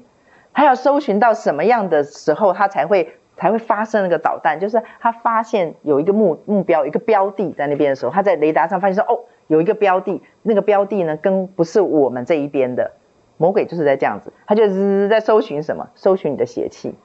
[0.53, 4.59] 他要搜寻到什么样的时候，他才会才会发射那个导弹。
[4.59, 12.91] 就是他发现有一个目目标，一个标的在那边的时候，他在雷达上发现说，哦，有一个标的，那个标的呢，跟不是我们这一边的。
[13.37, 15.89] 魔鬼就是在这样子，他就滋在搜寻什么？
[15.95, 16.95] 搜寻你的邪气，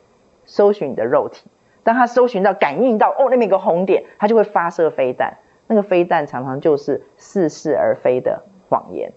[0.45, 1.51] 搜寻你的肉体。
[1.83, 5.39] 当他搜寻到、感应到，哦，那边有个红点，他就会发射飞弹。
[5.71, 9.13] 那个飞弹常常就是似是而非的谎言，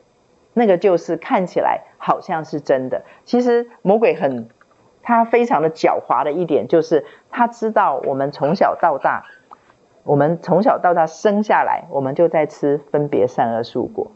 [0.53, 3.01] 那个就是看起来好像是真的。
[3.25, 4.47] 其实魔鬼很，
[5.01, 9.23] 他非常的狡猾的一点就是，他知道我们从小到大，
[10.03, 14.11] 我们从小到大生下来，我们就在吃分别善恶树果。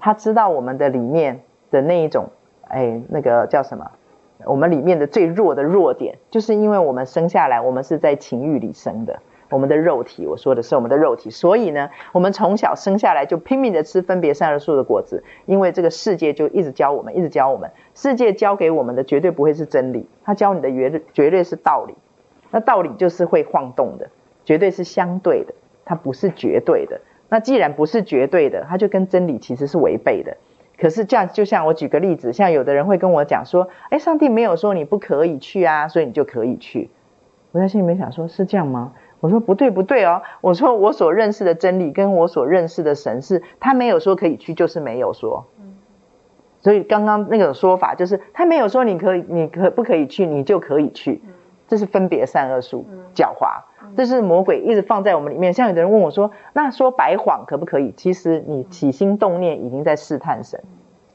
[0.00, 2.30] 他知道我们的里面的那一种，
[2.68, 3.90] 哎，那个叫什么？
[4.46, 9.20] 我们里面的最弱的弱点，就是因为我们生下来，我们是在情欲里生的。
[9.50, 21.94] 我们的肉体，我说的是我们的肉体，所以呢，我们从小生下来就拼命的吃分别善恶树的果子，因为这个世界就一直教我们，一直教我们，世界教给我们的绝对不会是真理，他教你的绝对绝对是道理，
[22.50, 24.08] 那道理就是会晃动的，
[24.44, 25.54] 绝对是相对的，
[25.84, 27.00] 它不是绝对的。
[27.28, 30.36] 那既然不是绝对的，它就跟真理其实是违背的。
[30.78, 36.90] 可是这样，就像我举个例子，像有的人会跟我讲说，哎，上帝没有说你不可以去啊，所以你就可以去。
[37.52, 38.92] 我在心里面想说，是这样吗？
[39.20, 45.46] 我说不对不对哦，我说我所认识的真理跟我所认识的神是，他没有说可以去，就是没有说。
[46.60, 51.22] 所以刚刚那个说法就是他没有说你可以，你可不可以去，你就可以去，
[51.68, 53.62] 这是分别善恶术，狡猾，
[53.96, 55.52] 这是魔鬼一直放在我们里面。
[55.52, 57.94] 像有的人问我说，那说白谎可不可以？
[57.96, 60.60] 其实你起心动念已经在试探神，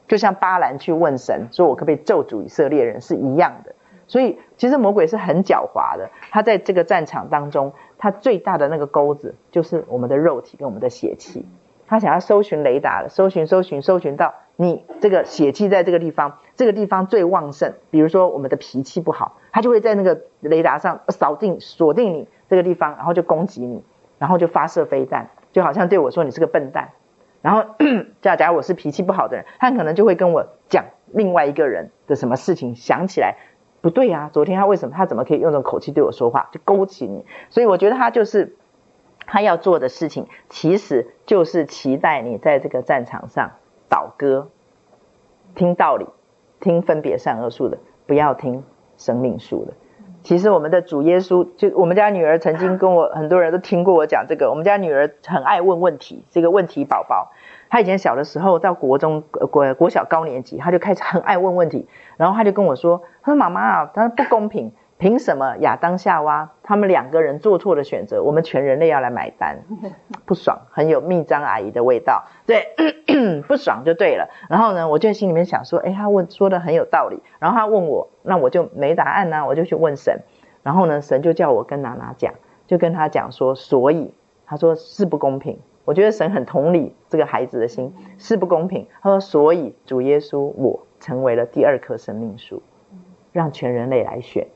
[0.08, 3.74] 就像巴兰去问神，说我可不可以咒诅以色列人是一样的。
[4.12, 7.72] 所以其实魔鬼是很狡猾的，他在这个战场当中。
[7.96, 11.46] 他最大的那个钩子就是我们的肉体跟我们的血气，
[11.86, 17.74] 他想要搜寻雷达，搜寻搜寻搜寻到你这个血气在这个地方，这个地方最旺盛。
[17.90, 23.84] 比如说我们的脾气不好，他就会在那个雷达上扫定锁定你这个地方，然后就攻击你，
[24.18, 26.88] 然后就发射飞弹，就好像对我说你是个笨蛋。
[27.40, 27.64] 然后
[28.20, 33.36] 假假如我是脾气不好的人，他可能就会跟我讲另外一个人的什么事情，想起来
[33.82, 37.26] 不对啊，昨天他为什么他怎么可以用这种口气对我说话，就勾起你。
[37.50, 38.56] 所以我觉得他就是。
[39.24, 43.52] 他要做的事情，其实就是期待你在这个战场上
[43.88, 44.48] 倒戈，
[45.54, 46.06] 听道理，
[46.58, 48.64] 听分别善恶树的，不要听
[48.98, 49.74] 生命树的。
[50.24, 54.50] 其实我们的主耶稣，就我们家女儿曾经跟我，很多人都听过我讲这个。
[54.50, 57.30] 我们家女儿很爱问问题，这个问题宝宝。
[57.72, 69.64] 他以前小的时候到国中、国国小高年级，他就开始很爱问问题，然后他就跟我说：“他说妈妈啊，他说不公平。”凭什么亚当夏娃他们两个人做错的选择，我们全人类要来买单？
[70.26, 72.24] 不爽，很有蜜章阿姨的味道。
[72.46, 72.68] 对，
[73.48, 74.28] 不爽就对了。
[74.50, 77.22] 然后呢，我就心里面想说，哎，他问说的很有道理。
[77.38, 80.20] 然后他问我，那我就没答案呢、我就去问神。
[80.62, 82.34] 然后呢，神就叫我跟娜娜讲，
[82.66, 85.58] 就跟他讲说，所以他说是不公平。
[85.84, 88.86] 我觉得神很同理这个孩子的心，是不公平。
[89.00, 92.62] 他说，所以主耶稣我成为了第二棵生命树，
[93.32, 94.46] 让全人类来选。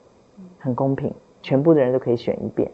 [0.59, 2.71] 很公平，全部的人都可以选一遍。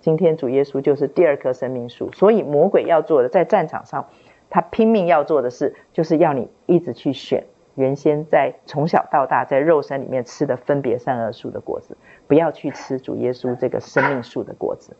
[0.00, 4.06] 今天主耶稣就是第二棵生命树，所以魔鬼要做的，在战场上，
[4.50, 14.96] 他拼命要做的事，就是要你一直去选原先在从小到大在肉身里面吃的分别善恶树的果子，不要去吃主耶稣这个生命树的果子。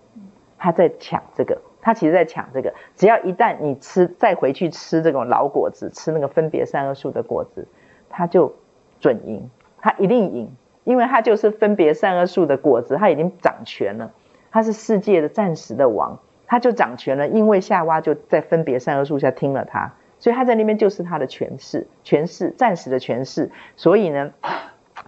[0.56, 2.72] 他在抢这个，他其实在抢这个。
[2.96, 7.68] 只要一旦你吃，再回去吃这种老果子，吃那个分别善恶树的果子，
[8.08, 8.54] 他就
[9.00, 10.50] 准赢，他一定赢。
[10.84, 14.10] 因为他就是分别善恶树的果子，他已经掌权了，
[14.50, 16.18] 他是世界的暂时的王，
[16.48, 17.28] 他就掌权了。
[17.28, 23.52] 因为夏娃就在分别善恶树下听了他，所以他在那边就是他的权势，权势暂时的权势。
[23.76, 24.32] 所以呢，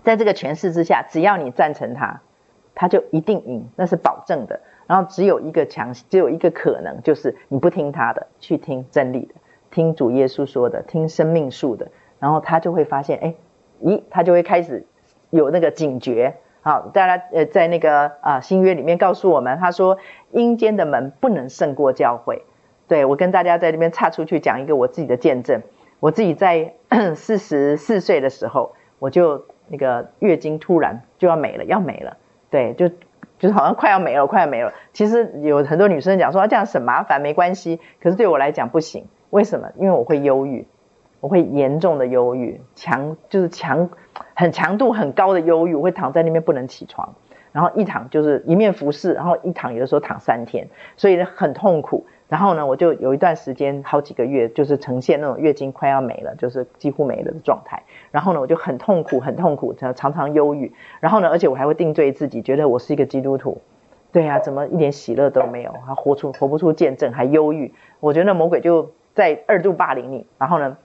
[0.04, 2.20] 在这个权势之下，只要你赞成他，
[2.76, 4.60] 他就一定赢，那是保证的。
[4.87, 9.35] 然后只有一个强，只有一个可能，就是你不听他的，去听真理的，
[9.70, 13.35] 听主耶稣说的，听生命树的，然后他就会发现，哎，
[13.83, 14.87] 咦，他就会开始。
[15.31, 19.99] 有那个警觉，好，大家呃在那个啊新约里面告诉我们，他说
[20.31, 22.44] 阴间的门不能胜过教会。
[22.87, 25.61] 对，我跟大家在这边岔出去讲一个我自己的见证，
[25.99, 26.75] 我自己在
[27.16, 32.16] 四十四岁的时候，我就那个月经突然就要没了，要没了，
[32.49, 32.88] 对，就
[33.44, 34.72] 就是好像快要没了，快要没了。
[34.94, 39.68] 其实有很多女生讲说这样很麻烦，没关系，可是对我来讲不行，为什么？
[39.76, 40.66] 因为我会忧郁。
[41.20, 43.90] 我会严重的忧郁，强就是强，
[44.35, 47.14] 很强度很高的忧郁，我会躺在那边不能起床，
[47.52, 52.07] 然后一躺就是一面服侍，然后一躺有的时候躺三天，所以很痛苦。
[52.28, 57.82] 然后呢，我就有一段时间好几个月，就是呈现那种月经快要没了，就是几乎没了的状态。
[58.10, 60.72] 然后呢，我就很痛苦，很痛苦，常常忧郁。
[61.00, 63.60] 然后呢，而且我还会定罪自己，觉得我是一个基督徒，
[64.10, 67.72] 对呀，怎么一点喜乐都没有，还活出活不出见证，还忧郁。
[68.00, 70.26] 我觉得那魔鬼就在二度霸凌你。
[70.38, 70.78] 然后呢，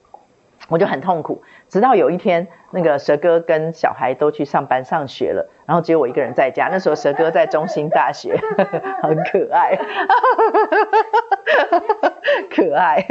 [0.69, 6.69] 我就很痛苦，直到有一天，那个蛇哥跟小孩都去上班上学了，然后只有我一个人在家。
[6.71, 8.39] 那时候蛇哥在中兴大学，
[9.03, 9.77] 很可爱，
[12.55, 13.05] 可爱。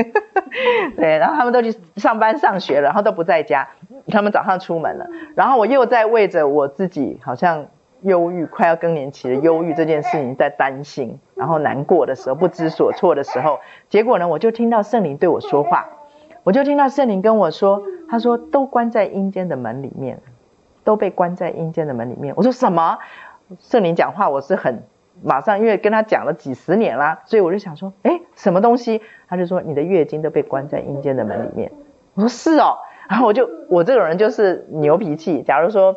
[0.96, 3.68] 对，然后他们都去上班上学了，然后都不在家。
[4.10, 7.66] 他们早上出门了，然后我又在为着我自己好像
[8.02, 15.90] 忧郁、快要更年期的忧郁这件事情在担心，然后难过的时候、不知所措的时候，结果呢，我就听到圣灵对我说话。
[16.48, 20.18] 我就听到圣灵跟我说，他说都关在阴间的门里面，
[20.82, 22.32] 都被关在阴间的门里面。
[22.38, 22.96] 我说什么？
[23.60, 24.82] 圣灵讲话，我是很
[25.22, 29.02] 马上，因为跟他讲了几十年啦，所以我就想说，诶，什么东西？
[29.28, 31.70] 他就说你的月经都被关在阴间的门里面。
[32.14, 32.78] 我说是哦，
[33.10, 35.94] 然后我就我这种人就是牛脾气，假如说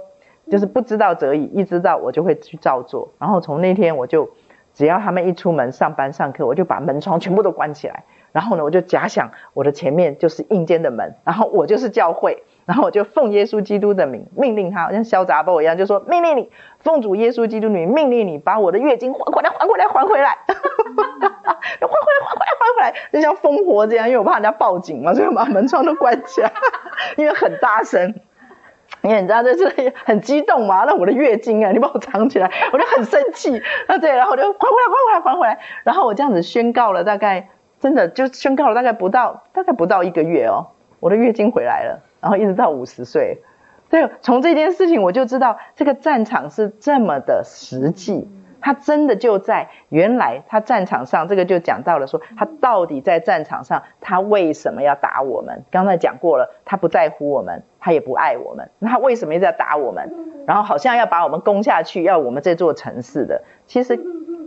[0.49, 3.13] 就是不知道则已，一知道我就会去照做。
[3.19, 4.29] 然后从那天我就
[4.73, 8.03] 只要他们一出门上班上课，我就把门窗全部都关起来。
[8.31, 20.37] 然后呢，我就假想我的前面就是阴间的门，然后我就是教会，然后我就奉耶稣基督的名命令他，像小杂包一样，就说命令你，奉主耶稣基督的名命令你，把我的月经还回来，还回来，还回来，还回来，
[21.79, 26.51] 还回来，还回来，就像疯婆这样，因为我怕人家报警嘛，所以把门窗都关起来，
[27.17, 28.15] 因为很大声，
[29.01, 37.49] 因为你知道这是很激动嘛，那我的月经啊，你把我藏起来，我就很生气，啊对，然后我就还回来，还回来，还回来，然后我这样子宣告了大概。
[37.81, 40.67] 真的就宣告了，大概不到大概不到一个月哦，
[41.01, 43.39] 我的月经回来了，然后一直到五十岁，
[43.89, 48.29] 对，从这件事情我就知道这个战场是这么的实际，
[48.61, 55.63] 他真的就在原来他战场上，这个就讲到了说，他到底在战场上，他为什么要打我们？
[55.71, 60.13] 刚才讲过了，他不在乎我们，他也不爱我们，那他为什么一直要打我们？
[60.45, 63.99] 然后好像要把我们攻下去，要我们这座城市的，其实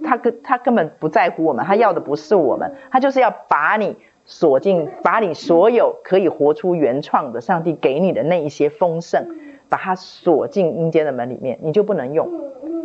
[0.04, 9.26] 他根他根本不在乎我们，他要的不是我们，他就是要把你锁进，把你所有可以活出原创的上帝给你的那一些丰盛，
[9.68, 12.28] 把它锁进阴间的门里面，你就不能用。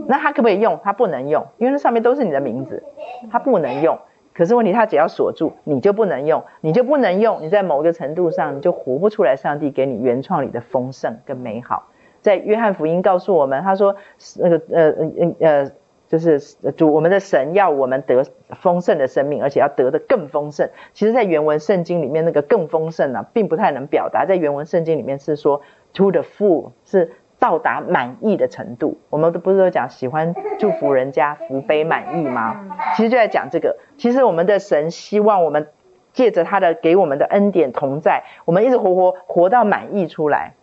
[0.08, 0.80] 那他可不可以用？
[0.84, 2.84] 他不能用，因为那上面都是你的名字，
[3.32, 4.00] 他不能用。
[4.34, 7.42] 可是问题，他只要锁住，你就不能用，你就不能用。
[7.42, 11.90] 你在某个程度上，你就活不出来上帝给你原创里的丰盛跟美好。
[12.22, 13.96] 在约翰福音告诉我们，他说
[14.40, 15.72] 那个呃呃呃，
[16.10, 16.40] 就是
[16.76, 18.26] 主我们的神要我们得
[18.60, 20.70] 丰盛的生命，而且要得的更丰盛。
[20.94, 24.26] 其实，在原文圣经里面，那个更丰盛呢、并不太能表达。
[24.26, 25.62] 在原文圣经里面是说
[25.94, 27.14] to the full 是。
[27.42, 32.78] 到达满意的程度，我们都不是都讲喜欢祝福人家福杯满溢吗？
[32.98, 33.78] 其实就在讲这个。
[33.98, 35.70] 其实我们的神希望我们
[36.12, 40.56] 借着他的给我们的恩典同在，我们一直活活活到满意出来。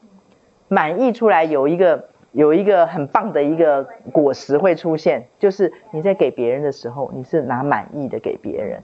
[0.68, 8.82] 满意出来有一个有一个很棒的一个果实会出现，就是你在给别人的时候，你是拿满意的给别人，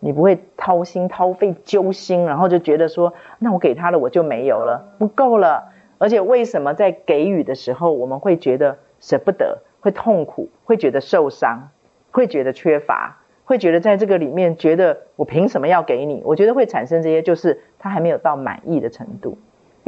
[0.00, 5.72] 你不会掏心掏肺揪心，然后就觉得说，那我给他了我就没有了，不够了。
[5.98, 11.70] 而且为什么在给予的时候，我们会觉得舍不得，会痛苦，会觉得受伤，
[12.10, 16.20] 会觉得缺乏，会觉得在这个里面觉得我凭什么要给你？
[16.24, 19.38] 我觉得会产生这些，就是他还没有到满意的程度。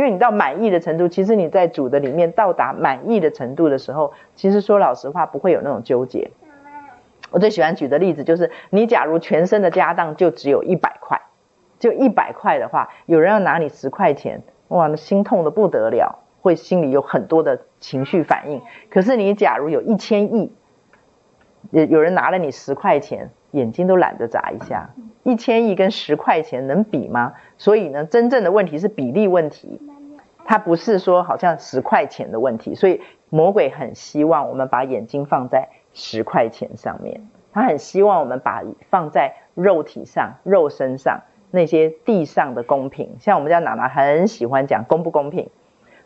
[0.01, 6.31] 因为你到满意的程度，其实你在主的里面到达满意的程度的时候，其实说老实话，不会有那种纠结。
[7.31, 11.21] 我最喜欢举的例子就是，你假如全身的家当就只有一百块，
[11.79, 14.43] 就一百块的话，有人要拿你十块钱。
[14.69, 18.63] 哇，那心痛的不得了，会心里有很多的情绪反应。
[18.89, 20.51] 可是你假如有一千亿，
[21.73, 24.91] 有有人拿了你十块钱，眼睛都懒得眨一下。
[25.23, 27.35] 一千亿跟十块钱能比吗？
[27.59, 29.81] 所以呢，真正的问题是比例问题，
[30.45, 32.75] 它不是说好像十块钱的问题。
[32.75, 41.21] 所以魔鬼很希望我们把眼睛放在十块钱上面，他很希望我们把放在肉体上、肉身上。
[41.53, 45.51] 那些地上的公平，像我们家娜娜很喜欢讲公不公平。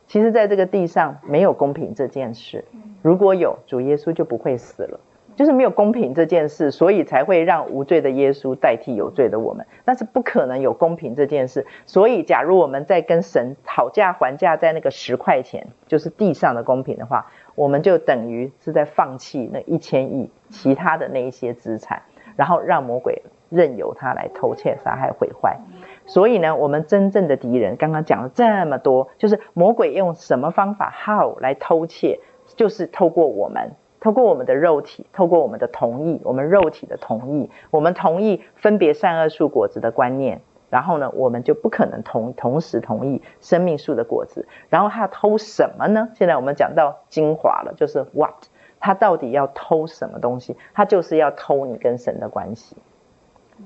[0.07, 2.65] 其实，在这个地上没有公平这件事。
[3.03, 5.01] 如果有，主耶稣就不会死了。
[5.37, 9.67] 就是没有公平这件事，所以才会让无罪的耶稣代替有罪的我们。
[9.85, 11.67] 但是不可能有公平这件事。
[11.87, 22.03] 所以，假如我们在跟神讨价还价，在那个十块钱，就是地上的公平的话，我们就等于是在放弃那一千亿其他的那一些资产，
[22.37, 23.23] 然后让魔鬼。
[23.51, 25.61] 任由他来偷窃、杀害、毁坏，
[26.07, 32.19] 所以呢，我们真正的敌人刚刚讲了这么多，就是魔鬼用什么方法 how 来偷窃，
[32.57, 46.11] 就是透过我们，透过我们的肉体，透过我们的同意，我们肉体的同意，我们同意分别善恶树果子的观念，然后呢，我们就不可能同同时同意生命树的果子，然后他偷什么呢？
[46.17, 48.35] 现在我们讲到精华了，就是 what，
[48.79, 50.55] 他到底要偷什么东西？
[50.75, 52.77] 他就是要偷你跟神的关系。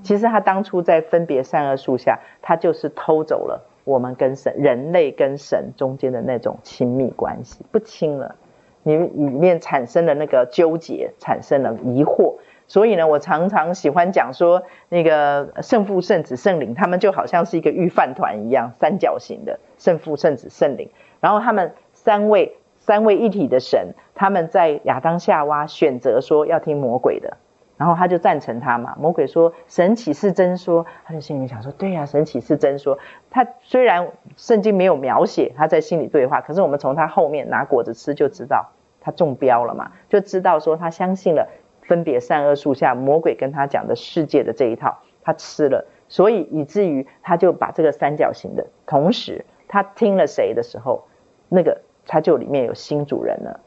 [0.03, 8.35] 其实他当初在分别善恶树下，他就是偷走了我们跟神、人类跟神中间的那种亲密关系，不亲了。
[8.83, 12.35] 你里面产生了那个纠结，产生了疑惑。
[12.67, 20.89] 所以呢，我常常喜欢讲说，那个圣父、圣子、圣灵，他们就好像是一个预饭团一样，三角形的圣父、圣子、圣灵。
[21.19, 27.37] 然后他们三位三位一体的神，他们在亚当夏娃选择说要听魔鬼的。
[27.79, 28.95] 然后他就赞成他嘛。
[28.99, 32.99] 魔鬼说：“神岂是真说？”他就心里想说：“对呀，神岂是真说？”
[33.31, 41.47] 他虽然圣经没有描写他在心里对话，可是我们从他后面拿果子吃就知道他中标了嘛，就知道说他相信了
[41.81, 51.05] 分别善恶树下魔鬼跟他讲的世界的这一套，他吃了，所以以至于他就把这个三角形的，同时他听了谁的时候，
[51.47, 53.61] 那个他就里面有新主人了。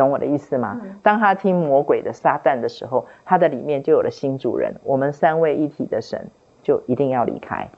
[0.00, 0.80] 懂我的意思吗？
[1.02, 4.76] 当他听魔鬼的撒旦的时候，他的里面就有了新主人。
[4.82, 6.30] 我们三位一体的神
[6.62, 7.68] 就一定要离开。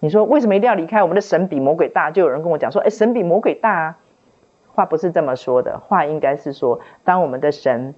[0.00, 1.04] 你说为什么一定要离开？
[1.04, 3.98] 我们的神比魔鬼大，就有人跟我讲说：“哎，神比魔鬼大啊。”
[4.74, 7.94] 话不是这么说的，话应该是说，当我们的神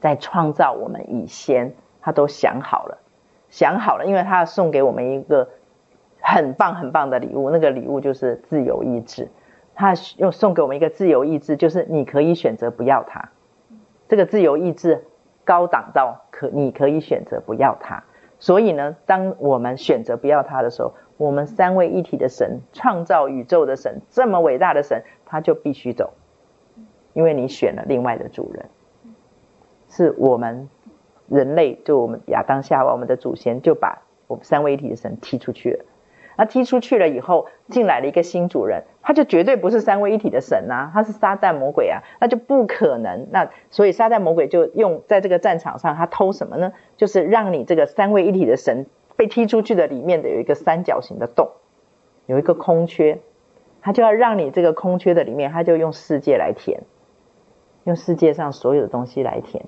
[0.00, 2.98] 在创造我们以前，他都想好了，
[3.50, 5.48] 想好了，因为他要送给我们一个
[6.20, 9.28] 很棒很棒的礼物，那个礼物就是自由意志。
[9.76, 13.28] 他又送给我们一个自由意志，就是你可以选择不要他。
[14.08, 15.04] 这个自由意志
[15.44, 18.02] 高档到可你可以选择不要他。
[18.38, 26.14] 所以呢，当我们选择不要他的时候，我们三位一体的神，创造宇宙的神，这么伟大的神，他就必须走，
[27.12, 28.66] 因为你选了另外的主人。
[29.88, 30.68] 是我们
[31.28, 35.84] 人类，就我们亚当夏娃，我们的祖先就把我们三位一体的神踢出去了。
[36.36, 43.28] 那踢出去了以后，进来了一个新主人，他就绝对不是三位一体的神啊，他是撒旦魔鬼啊，那就不可能。
[43.30, 46.72] 那所以撒旦魔鬼就用在这个战场上，他偷什么呢？
[46.96, 51.50] 就是让你这个三位一体的神被踢出去的里面的有一个三角形的洞，
[52.26, 53.20] 有一个空缺，
[53.80, 56.82] 他就要让你这个空缺的里面，他就用世界来填，
[57.84, 59.64] 用世界上所有的东西来填，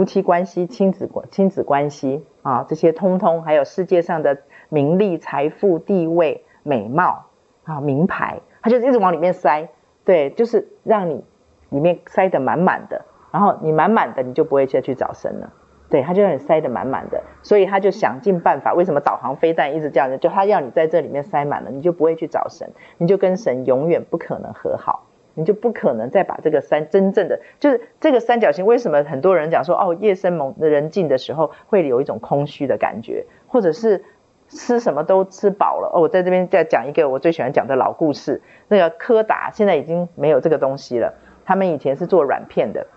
[0.00, 4.38] 夫妻关系、亲子关亲子关系啊，这些通通还有世界上的。
[4.72, 7.24] 名利、财富、地位、美貌
[7.64, 9.68] 啊，名牌，他就一直往里面塞，
[10.04, 11.24] 对，就是让你
[11.70, 15.52] 里面塞得满满的，然后你满满的，你就不会再去找神了，
[15.88, 18.72] 对，他就让你塞得满满的，所以他就想尽办法。
[18.72, 20.16] 为什么导航飞弹一直这样呢？
[20.16, 28.66] 就他要你在这里面塞满了，你就不会去找神，你就跟神永远不可能和好，你就不可能再把这个三真正的就是这个三角形。
[28.66, 34.04] 为什么很多人讲说哦，夜深蒙人静的时候会有一种空虚的感觉，或者是？
[34.52, 36.00] 吃什么都吃饱了哦！
[36.00, 38.42] 我在这边再讲一个我最喜欢讲的老故事。
[38.66, 41.14] 那个柯达现在已经没有这个东西了。
[41.44, 42.88] 他们以前是做软片的，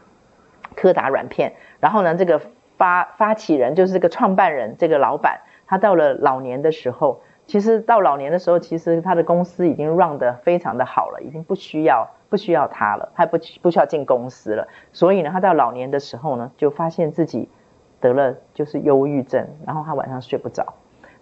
[0.75, 1.53] 柯达软片。
[1.79, 2.41] 然后呢，这个
[2.75, 14.67] 发发起人就是这个创办人，这个老板，他到了老年的时候，其实到老年的时候，其实他的公司已经 run 得非常的好了，已经不需要不需要他了，他不不需要进公司了。
[14.91, 17.49] 所以呢，他到老年的时候呢，就发现自己
[17.99, 20.73] 得了就是忧郁症，然后他晚上睡不着。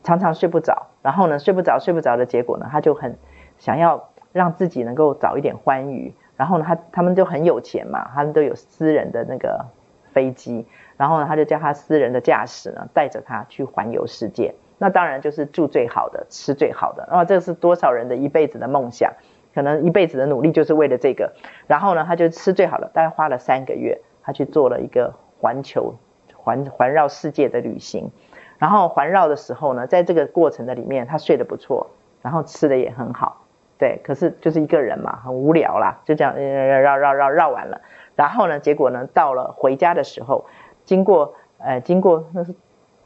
[0.03, 3.17] 常常睡不着，然后呢，睡不着，睡不着的结果呢，他就很
[3.57, 6.13] 想要让自己能够早一点欢愉。
[6.37, 9.65] 然后呢，他他们就很有钱嘛，他们都有私人的那个
[10.11, 10.65] 飞机，
[10.97, 14.55] 然后呢，他就叫他私人的驾驶呢，带着他去环游世界。
[14.83, 17.07] 那当然就是住最好的，吃最好的。
[17.11, 19.13] 然哦，这是多少人的一辈子的梦想，
[19.53, 21.33] 可能一辈子的努力就是为了这个。
[21.67, 25.93] 然后呢，他就吃最好的，大概花了三个月，他去做了一个环球
[26.35, 28.09] 环环绕世界的旅行。
[28.57, 31.91] 然后环绕的时候呢，在这个过程的里面，他睡得不错，
[32.23, 33.45] 然后吃的也很好，
[33.77, 33.99] 对。
[34.03, 37.81] 可是就是一个人嘛，很无聊啦，就这样绕绕绕绕绕完了。
[38.15, 40.45] 然后呢，结果呢，到了回家的时候，
[40.85, 42.55] 经过呃，经过那是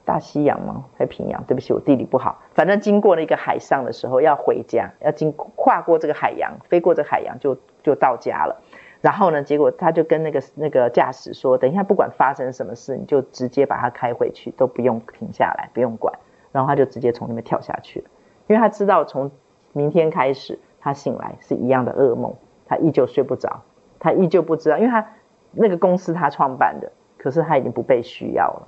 [0.06, 0.86] 大西洋吗？
[0.97, 1.43] 太平洋？
[1.45, 2.39] 对不起，我地理不好。
[2.53, 8.62] 反正经过了一个海上的时候，要回家，要经跨过这个海洋，飞过这个海洋就就到家了。
[9.01, 16.14] 然后呢，结果他就跟那个那个驾驶说：“等一下，不管发生什么事，你就直接把它开回去，都不用停下来，不用管。”
[16.51, 17.99] 然后他就直接从那边跳下去，
[18.47, 19.30] 因为他知道从
[19.74, 22.34] 明天开始，他醒来是一样的噩梦，
[22.66, 23.62] 他依旧睡不着，
[23.99, 25.06] 他依旧不知道，因为他
[25.51, 28.68] 那个公司他创办的，可是他已经不被需要了。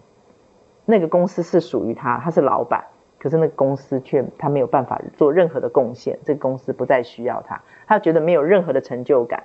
[0.89, 2.85] 那个公司是属于他，他是老板，
[3.19, 9.43] 可是那个公司却他没有办法做任何的贡献，这个公司不再需要他，他觉得没有任何的成就感。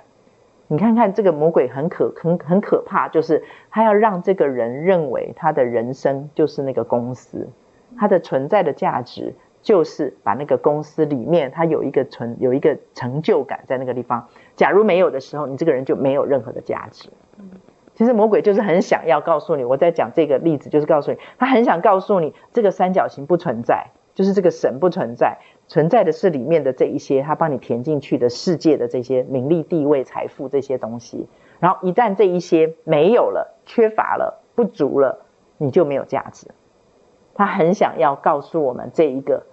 [0.69, 7.49] 你看看这个魔鬼很可很很可怕，就是他要让这个人认为他的人生就是那个公司，
[7.97, 14.29] 他的存在的价值就是把那个公司里面他有一个存有一个成就感在那个地方。
[14.55, 17.09] 假如没有的时候，你这个人就没有任何的价值。
[17.95, 25.37] 其实魔鬼就是很想要告诉你，我在讲这个例子，就是告诉你，他很想告诉你这个三角形不存在，就是这个神不存在。
[25.67, 31.27] 存在的是里面的这一些，他帮你填进去的世界的这些名利、地位、财富这些东西。
[31.59, 35.25] 然后一旦这一些没有了、缺乏了、不足了，
[35.57, 36.47] 你就没有价值。
[37.35, 39.43] 他很想要告诉我们这一个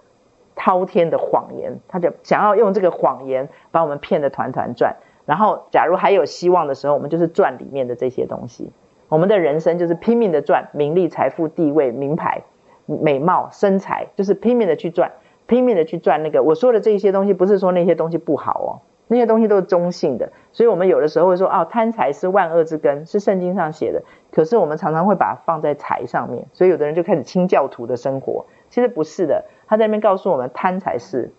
[0.55, 4.97] 滔天的谎言，他就想要用这个谎言把我们骗得团团转。
[5.25, 8.71] 然后，假如还有希望的时候，我们就是赚里面的这些东西。
[9.09, 12.43] 我们的人生就是拼命的赚名利、财富、地位、名牌、
[12.85, 15.11] 美貌、身材，就是拼命的去赚。
[15.47, 18.71] 拼命的去赚那个，我说的这些东西不是说那些东西不好哦，
[19.07, 20.31] 那些东西都是中性的。
[20.53, 24.01] 所以我们有的时候会说，哦，贪财是万恶之根，是圣经上写的。
[24.31, 28.45] 可是我们常常会把它放在财上面，所以有的人就开始清教徒的生活。
[28.69, 31.33] 其实不是的，他在那边告诉我们，贪财是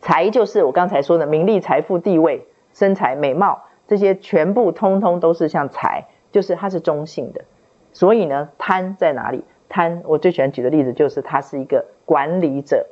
[0.00, 2.46] 财，就是我刚才说的名利、财富、地位、
[2.80, 7.44] 身材、美貌这些，全部通通都是像财，就是它是中性的。
[7.92, 9.44] 所以呢，贪在哪里？
[9.68, 12.86] 贪，我最喜欢举的例子就是，他是一个管理者。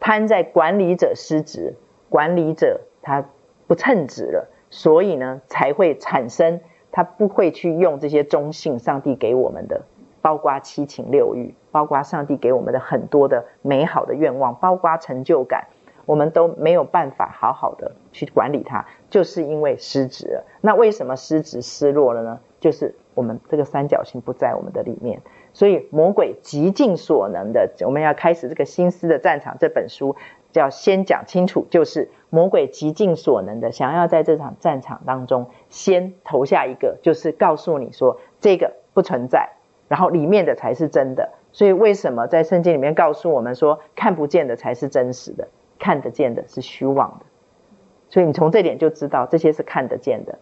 [0.00, 1.76] 贪在管理者失职，
[2.08, 3.24] 管理者他
[3.68, 6.58] 不称职了，所以呢才会产生
[6.90, 9.82] 他不会去用这些中性上帝给我们的，
[10.20, 15.68] 包括七情六欲，包括上帝给我们的很多的美好的愿望，包括成就感，
[16.06, 20.44] 我们都没有办法好好的去管理它，就是因为失职了。
[20.60, 22.40] 那为什么失职失落了呢？
[22.60, 25.20] 就是我们这个三角形不在我们的里面。
[25.52, 29.56] 所以魔鬼极尽所能的，我们要开始这个心思的战场。
[29.58, 30.16] 这本书
[30.50, 39.50] 就要先讲清楚，就是魔鬼极尽所能的想要在这场战场当中先投下一个，就是告诉你说这个不存在，
[39.88, 41.32] 然后里面的才是真的。
[41.52, 45.48] 所以为什么在圣经里面告诉我们说看不见的才是真实的，
[45.78, 47.26] 看得见的是虚妄的？
[48.12, 50.38] 所以你从这点就知道这些是看得见的，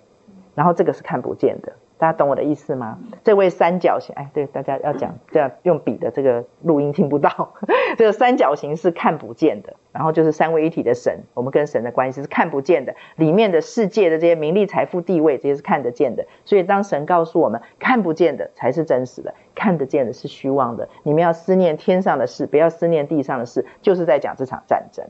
[0.56, 1.72] 然后这个是看不见的。
[1.98, 2.98] 大家懂我的意思吗？
[3.22, 7.52] 这位三角形，哎，对，大家要讲这样用笔的这个录音听不到。
[7.96, 12.96] 这个三角形是看不见的，然后就是三位一体的神，我们跟神的关系是看不见的。
[13.14, 16.26] 里面的世界的这些名利、财富、地位，这些是看得见的。
[16.44, 20.88] 所以当神告诉我们，看不见的才是真实的，看得见的是虚妄的。
[21.04, 25.04] 你们要思念天上的事，不要思念地上的事，就是在讲这场战争，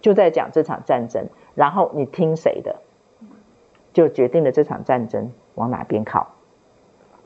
[0.00, 1.28] 就在讲这场战争。
[1.54, 2.76] 然后你听谁的，
[3.92, 5.32] 就决定了这场战争。
[5.54, 6.34] 往哪边靠？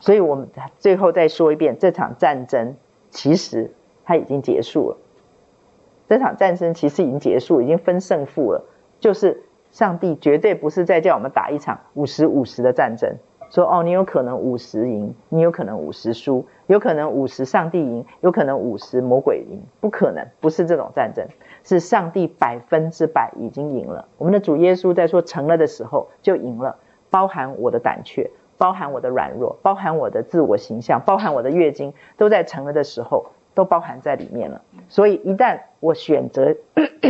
[0.00, 2.76] 所以我们最后再说一遍，这场战争
[3.08, 3.72] 其实
[4.04, 4.98] 它已经结束了。
[6.06, 8.66] 这场战争其实已经结束，已经分胜负了。
[9.00, 13.16] 就是上帝绝对不是在叫我们打一场五十五十的战争，
[13.50, 21.26] 说哦，你有可能五十赢，你有可能五十输，有可能五十上帝赢，有可能五十魔鬼赢，不可能，不是这种战争，
[21.68, 24.08] 是上帝百分之百已经赢了。
[24.16, 26.78] 我们的主耶稣在说成了的时候就赢了。
[27.10, 34.62] 包含我的胆怯，包含我的软弱，包含我的自我形象，包含我的月经，都在成了的时候，都包含在里面了。
[34.88, 36.54] 所以一旦我选择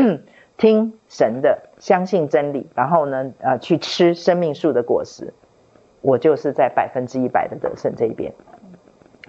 [0.57, 5.33] 听神的，相信真理，然后呢，呃，去吃生命树的果实，
[6.01, 8.33] 我就是在百分之一百的得胜这一边。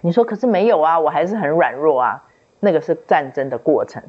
[0.02, 2.24] 你说可是没有啊，我还是很软弱啊，
[2.60, 4.04] 那个是战争的过程。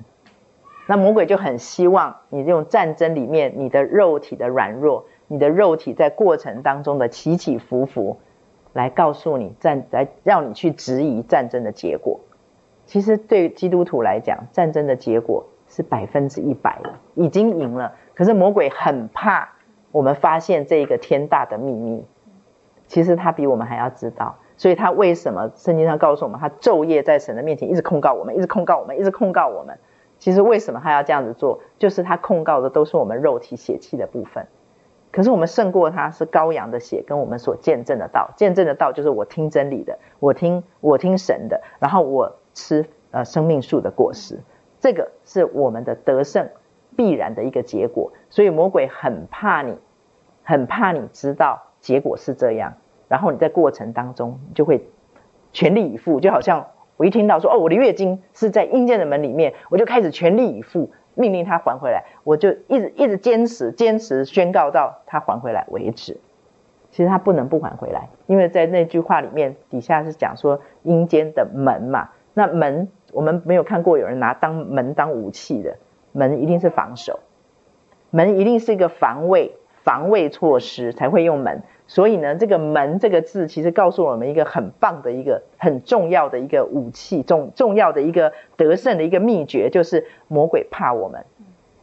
[0.90, 5.04] 那魔鬼就很希望你这种战争里面，你的肉体的软弱。
[5.28, 8.18] 你的肉体在过程当中的起起伏伏，
[8.72, 12.18] 来告诉你战，来让你去质疑战争的结果。
[12.86, 17.92] 其实对基督徒来讲，战争的结果是百分之一百了，已经赢了。
[18.16, 19.50] 可是魔鬼很怕
[19.92, 22.04] 我们发现这个天大的秘密。
[22.88, 29.78] 其实他比我们还要知道，所以他为什么圣经上告诉我们，他昼夜在神的面前一直控告我们，一直控告我们，一直控告我们。
[30.20, 31.60] 其实为什么他要这样子做？
[31.78, 34.46] 就是他控告的都是我们肉体血气的部分。
[35.10, 44.38] 可是我们胜过他，是羔羊的血跟我们所见证的道，见证的道就是我听真理的，我听我听神的，然后我吃呃生命树的果实，
[44.78, 46.48] 这个是我们的得胜
[46.96, 48.12] 必然的一个结果。
[48.28, 49.76] 所以魔鬼很怕你，
[50.44, 52.74] 很怕你知道结果是这样，
[53.08, 54.86] 然后你在过程当中就会
[55.52, 56.68] 全力以赴，就好像
[57.00, 60.90] 我一听到说哦，我的月经是在阴间的门里面，我就开始全力以赴。
[61.14, 66.20] 命令他还回来，我就一直一直坚持坚持宣告到他还回来为止。
[66.90, 72.10] 其实他不能不还回来，因为在那句话里面底下是讲说阴间的门嘛。
[72.34, 75.78] 那门我们没有看过有人拿当门当武器的，
[76.12, 77.20] 门一定是防守，
[78.10, 81.62] 门一定是一个防卫防卫措施才会用门。
[81.90, 91.24] 所以呢，这个门这个字其实告诉我们一个很棒的一个很重要的一个武器，重重要的一个得胜的一个秘诀，就是魔鬼怕我们，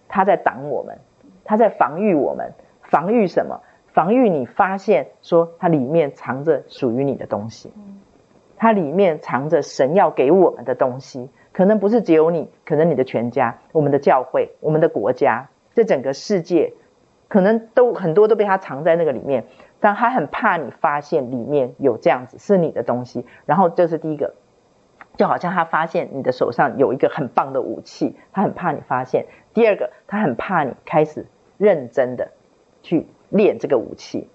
[0.07, 0.97] 他在挡我们，
[1.43, 2.53] 他在防御我们，
[2.83, 3.59] 防御什么？
[3.87, 7.73] 防御你发现说它里面藏着属于你的东西，
[8.55, 16.71] 它里面藏着神要给我们的东西，可能不是只有你，可能你的全家，我们的教会，我们的国家，这整个世界，
[17.27, 19.43] 可能都很多都被他藏在那个里面。
[19.79, 24.33] 但他很怕你发现里面有这样子是你的东西，然后这是第一个，
[25.15, 29.25] 就好像他发现你的手上有一个很棒的武器，他很怕你发现。
[29.53, 31.25] 第二个，他很怕你开始
[31.57, 32.31] 认真的
[32.81, 34.27] 去练这个武器。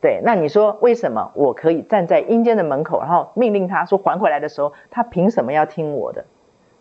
[0.00, 6.26] 对，那你说为什么我可以站在阴间的门口，然后命令他说还回来的时候，他凭什么要听我的？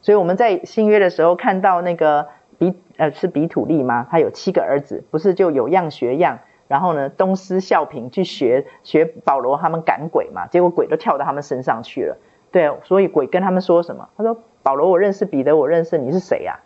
[0.02, 2.28] 所以我们在新约的时候看到那个
[2.58, 4.06] 比呃是比土利吗？
[4.12, 6.40] 他有七个儿子，不是就有样学样？
[6.68, 12.18] 然后呢，东施效颦去学学保罗他们赶鬼嘛，结果鬼都跳到他们身上去了。
[12.52, 14.08] 对，所以鬼跟他们说什么？
[14.16, 16.60] 他说：“保罗，我认识彼得，我认识你是谁呀？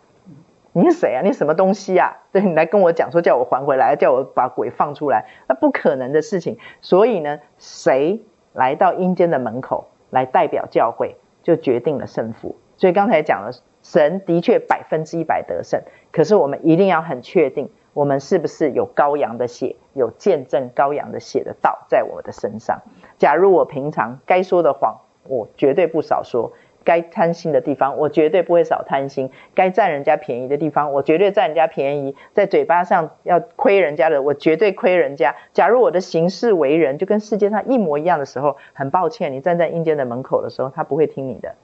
[0.72, 1.22] 你是谁呀？
[1.24, 2.18] 你什么东西呀？
[2.30, 6.58] 对，你来跟我讲说叫我还回来，叫我把鬼放出来，那不可能的事情。
[6.80, 8.20] 所以呢，谁
[8.52, 12.56] 来到阴间的门口来代表教会，就决定了胜负。
[12.76, 13.50] 所以刚才讲了，
[13.82, 15.82] 神的确百分之一百得胜，
[16.12, 22.82] 可是我们一定要很确定。”我们是不是有羔羊的血，有见证羔羊的血的道在我的身上？
[23.18, 26.52] 假如我平常该说的谎，我绝对不少说；
[26.84, 32.14] 该贪心的地方，我绝对不会少贪心；该占人家便宜的地方，我绝对占人家便宜。
[32.34, 35.34] 在嘴巴上要亏人家的，我绝对亏人家。
[35.52, 41.56] 假如我的行事为人就跟世界上一模一样的时候，很抱歉，你站在阴间的门口的时候，他不会听你的，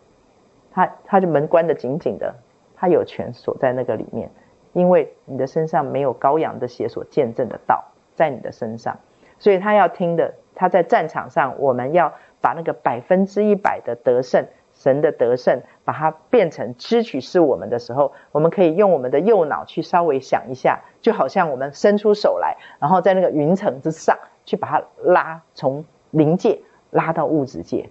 [0.73, 2.35] 他他就门关得紧紧的，
[2.77, 4.31] 他有权锁在那个里面。
[4.75, 7.83] 因为你的身上没有羔羊的血所见证的道
[8.15, 8.99] 在你的身上，
[9.39, 12.13] 所以他要听的，他在战场上，我们要
[12.43, 26.61] 把那个百分之一百的得胜，神的得胜，把它变成支取是我们的时候，我们可以用我们的右脑去稍微想一下，就好像我们伸出手来，然后在那个云层之上去把它拉，从灵界
[26.91, 27.89] 拉到物质界，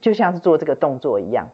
[0.00, 1.48] 就像是做这个动作一样。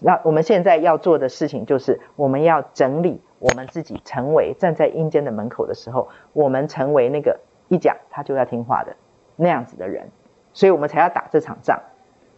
[0.00, 8.96] 那我们现在要做的事情就是，我们要整理我们自己，成为站在阴间的门口的时候，我们成为那个一讲他就要听话的
[9.36, 10.10] 那样子的人，
[10.52, 11.80] 所以我们才要打这场仗。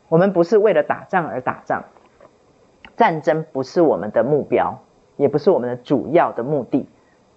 [0.09, 1.85] 我们不是为了打仗而打仗，
[2.97, 4.81] 战争不是我们的目标，
[5.17, 6.89] 也不是我们的主要的目的。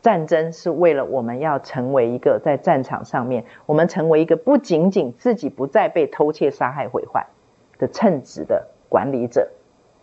[0.01, 7.28] 战争是为了我们要成为一个在战场上面，我们成为一个不仅仅自己不再被偷窃、杀害、毁坏
[7.78, 9.49] 的称职的管理者。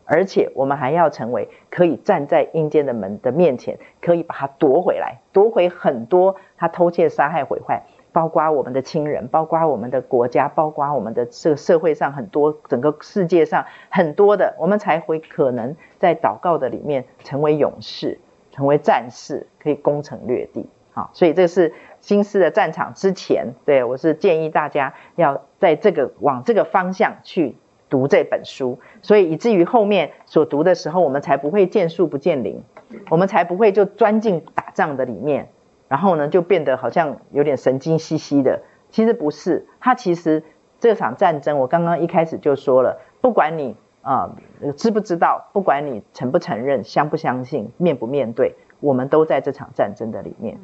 [0.06, 18.18] 而且我们还要成为可以站在阴间的门的面前，可以把它夺回来，夺回很多他偷窃、杀害、毁坏，包括我们的亲人，包括我们的国家，包括我们的这个社会上很多，整个世界上很多的，我们才会可能在祷告的里面成为勇士，
[18.52, 20.68] 成为战士，可以攻城略地。
[20.92, 27.56] 好，所以这是新思的战场之前，对，我是建议大家要在这个往这个方向去。
[27.88, 32.62] 读这本书，所以以至于后面所读的时候，我们才不会见树不见林，
[33.10, 35.48] 我们才不会就钻进打仗的里面，
[35.88, 38.62] 然后呢就变得好像有点神经兮兮的。
[38.90, 40.42] 其实不是，他其实
[40.78, 50.58] 这场战争，我刚刚一开始就说了，不管你啊、呃、知不知道，不管你承不承认，相不相信，面不面对，我们都在这场战争的里面。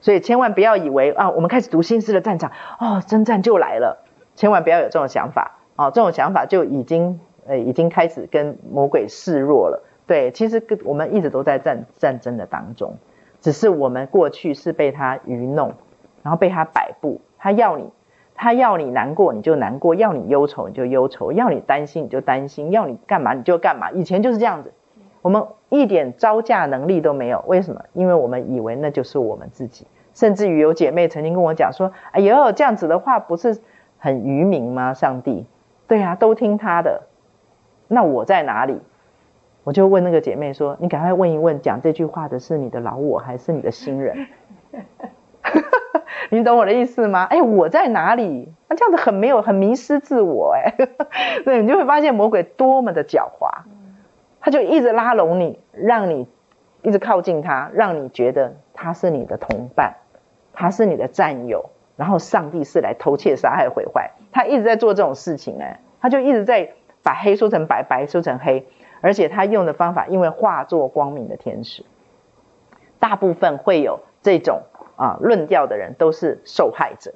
[0.00, 4.04] 所以千万不要以为啊，我们开始读心思的战场，哦，征战就来了，
[4.36, 5.58] 千万不要有这种想法。
[5.76, 9.82] 哦，这种想法就已经呃已经开始跟魔鬼示弱了。
[10.06, 12.94] 对，其实跟我们一直都在战战争的当中，
[13.40, 15.72] 只是我们过去是被他愚弄，
[16.22, 17.20] 然后被他摆布。
[17.38, 17.90] 他要你，
[18.34, 23.90] 他要你难过你就难过，要你忧愁你就忧愁，要你担心你就担心，要你干嘛你就干嘛。
[23.90, 24.72] 以前就是这样子，
[25.22, 27.42] 我们一点招架能力都没有。
[27.46, 27.82] 为什么？
[27.94, 29.86] 因为我们以为那就是我们自己。
[30.12, 33.58] 甚至于有姐妹曾经跟我讲说：“哎呦，这样子的话不是
[33.98, 34.94] 很愚民吗？
[34.94, 35.46] 上帝。”
[35.86, 37.02] 对呀、啊，都听他的。
[37.88, 38.80] 那我在哪里？
[39.64, 44.26] 我就问那个姐妹说：“你赶快问一问，讲这句话的是你的老我，还是你的新人？”
[46.30, 47.24] 你懂我的意思吗？
[47.24, 48.52] 哎，我在哪里？
[48.68, 50.54] 那这样子很没有，很迷失自我。
[50.54, 50.74] 哎，
[51.44, 53.62] 对，你就会发现魔鬼多么的狡猾，
[54.40, 56.28] 他就一直拉拢你，让你
[56.82, 59.94] 一直靠近他，让你觉得他是你的同伴，
[60.52, 61.70] 他是你的战友。
[61.96, 66.72] 然后上帝是来偷窃、杀害、毁坏，他一直在做这种事情，哎，他就一直在
[67.02, 68.66] 把黑说成白，白说成黑，
[69.00, 71.84] 而且他用的方法，因为化作光明的天使，
[72.98, 74.62] 大部分会有这种
[74.96, 77.14] 啊论调的人都是受害者，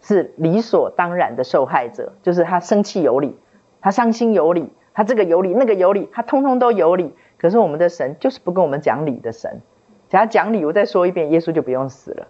[0.00, 3.38] 是理所当然的受害者，就是他生气有理，
[3.80, 9.60] 他伤心有理，他这个有理那个有理，他通通都有理，可是我们的神就是不跟我们讲理的神，
[10.08, 12.26] 假如讲理，我再说一遍，耶稣就不用死了。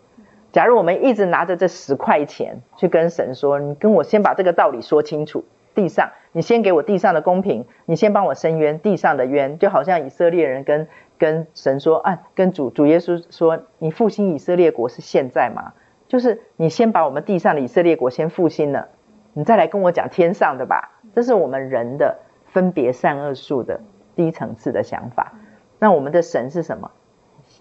[0.53, 5.45] 假如我们一直拿着这十块钱去跟神说：“你跟我先把这个道理说清楚。”
[5.75, 10.89] 地上，你先给我地上的公平，你先帮我伸冤，地上的冤，就好像以色列人跟
[11.19, 15.75] 跟神说：“啊，跟主主耶稣说，你复兴以色列国是现在吗？
[16.09, 18.89] 就是你先把我们地上的以色列国先复兴了，
[19.35, 23.81] 你再来跟我讲天上的吧。”这是我们人的分别善恶术的
[24.17, 25.35] 低层次的想法。
[25.79, 26.91] 那我们的神是什么？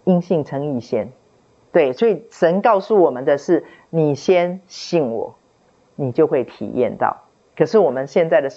[0.06, 1.12] 因信称义先。
[1.72, 5.36] 对，所以神告诉我们的是：你先信我，
[5.96, 7.18] 你就会体验到。
[7.56, 8.50] 可是我们现在的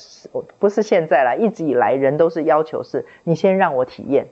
[0.58, 4.28] 不是现在啦，一直以来人都是要求是：你先让我体验，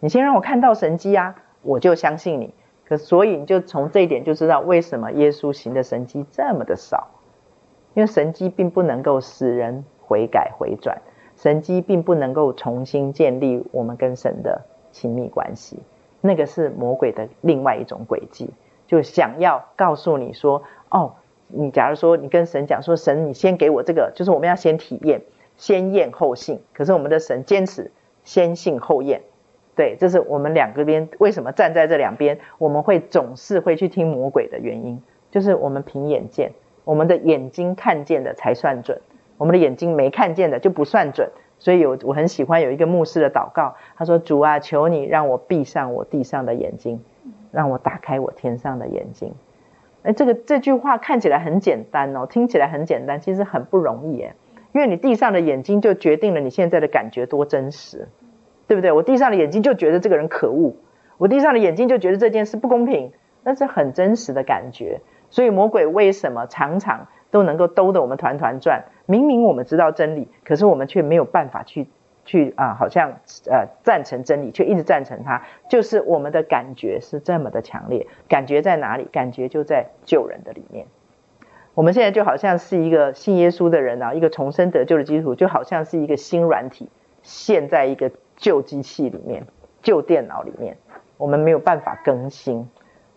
[0.00, 2.54] 你先让我看到神迹啊，我就相信你。
[2.84, 7.08] 可所以你就从这一点就知道为什么耶稣行的神迹这么的少，
[7.94, 11.00] 因为神迹并不能够使人悔改回转，
[11.36, 15.78] 神迹并不能够重新建立我们跟神的亲密关系。
[16.22, 18.48] 那个是魔鬼的另外一种诡计，
[18.86, 21.16] 就想要告诉你说：哦，
[21.48, 25.22] 你假如说你跟神讲说，神你先给我这个，就是我们要先体验，
[25.56, 26.62] 先验后信。
[26.72, 27.90] 可是我们的神坚持
[28.22, 29.22] 先信后验，
[29.74, 36.52] 对，这是我们两个边为什么站在这两边，我们会总是会去听魔鬼的原因，就是我们凭眼见，
[36.84, 39.00] 我们的眼睛看见的才算准，
[39.38, 41.28] 我们的眼睛没看见的就不算准。
[41.62, 47.00] 所以有我很喜欢有一个牧师的祷告，他说：“主啊，求你让我闭上我地上的眼睛，
[47.52, 49.32] 让我打开我天上的眼睛。”
[50.02, 54.34] 哎，这个这句话看起来很简单哦，听起来很简单，其实很不容易耶。
[54.72, 58.08] 因为你地上的眼睛就决定了你现在的感觉多真实，
[58.66, 58.90] 对不对？
[58.90, 60.74] 我地上的眼睛就觉得这个人可恶，
[61.16, 63.12] 我闭上的眼睛就觉得这件事不公平，
[63.44, 65.00] 那是很真实的感觉。
[65.30, 68.84] 所以魔鬼为什么常常都能够兜得我们团团转？
[69.06, 71.88] 明明我们知道真理，可是我们却没有办法去
[72.24, 73.10] 去啊，好像
[73.50, 78.06] 呃赞成真理，却一直赞成它，就是我们的感觉是这么的强烈。
[78.28, 79.08] 感觉在哪里？
[79.10, 80.86] 感觉就在救人的里面。
[81.74, 86.90] 我们现在就好像是一个信耶稣的人啊，一个重生得救的基督徒，就好像是一个新软体
[87.22, 89.46] 陷在一个旧机器里面、
[89.82, 90.76] 旧电脑里面，
[91.16, 92.68] 我们没有办法更新。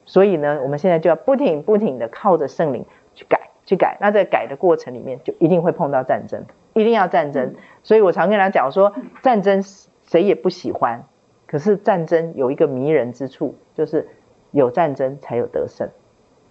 [0.05, 3.97] 所以呢，我们现在就要不停不停的靠着圣灵去改、去改。
[3.99, 7.55] 那在改的过程里面，就一定会碰到战争，一定要战争。
[7.83, 9.63] 所以我常跟他讲说，战争
[10.03, 11.03] 谁也不喜欢，
[11.47, 14.07] 可是战争有一个迷人之处，就是
[14.51, 15.89] 有战争才有得胜，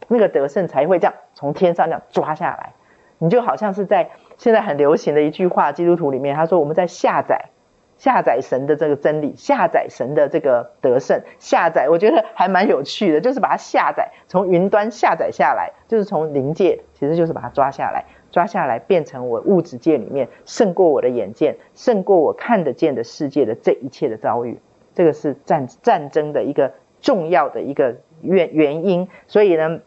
[0.09, 2.75] 那个得胜才会这样从天上这样抓下来。
[3.19, 7.51] 你就好像是在现在很流行的一句话，基督徒里面他说，我们在下载。
[7.97, 24.59] 下载神的这个真理，下载神的这个得胜，下载我觉得还蛮有趣的，就是把它下载，从云端下载下来，就是从灵界，其实就是把它抓下来，抓下来变成我物质界里面胜过我的眼见，胜过我看得见的世界的这一切的遭遇，
[24.95, 29.09] 这个是战战争的一个重要的一个原原因。
[29.29, 29.81] 所以呢，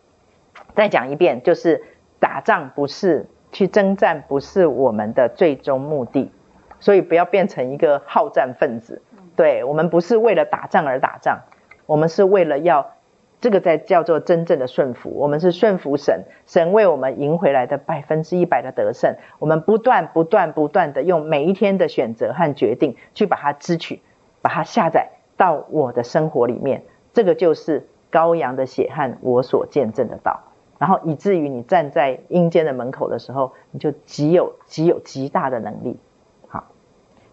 [0.76, 1.84] 再讲一遍，就是
[2.20, 6.32] 打仗不是去征战，不是我们的最终目的。
[6.80, 9.02] 所以不要变成一个好战分子，
[9.36, 11.40] 对，我们不是为了打仗而打仗，
[11.86, 12.92] 我们是为了要
[13.40, 24.02] 这个在叫做真正的顺服，我们是顺服神，神为我们赢回来的百分之一百的得胜，我们不断不断不断的用每一天的选择和决定去把它支取，
[24.42, 30.40] 把它下载到我的生活里面，这个就是羔羊的血和我所见证的道，
[30.80, 36.00] 然后以至于你站在阴间的门口的时候，你就极有极有极大的能力。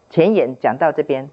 [0.09, 1.29] 前言讲到这边，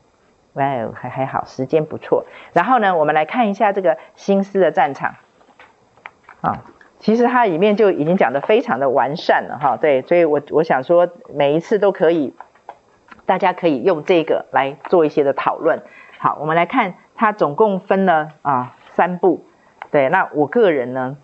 [0.54, 0.64] 哇，
[0.94, 2.24] 还还好，时间不错。
[2.52, 5.14] 然后呢，我们来看一下这个心思的战场
[6.40, 6.64] 啊，
[6.98, 9.76] 其实它里面就已经讲得非常的完善了哈。
[9.76, 12.34] 对，所以我我想说，每一次都可以，
[13.26, 15.82] 大家可以用这个来做一些的讨论。
[16.18, 19.44] 好，我们来看它总共分了啊三步。
[19.90, 21.16] 对，那我个人呢，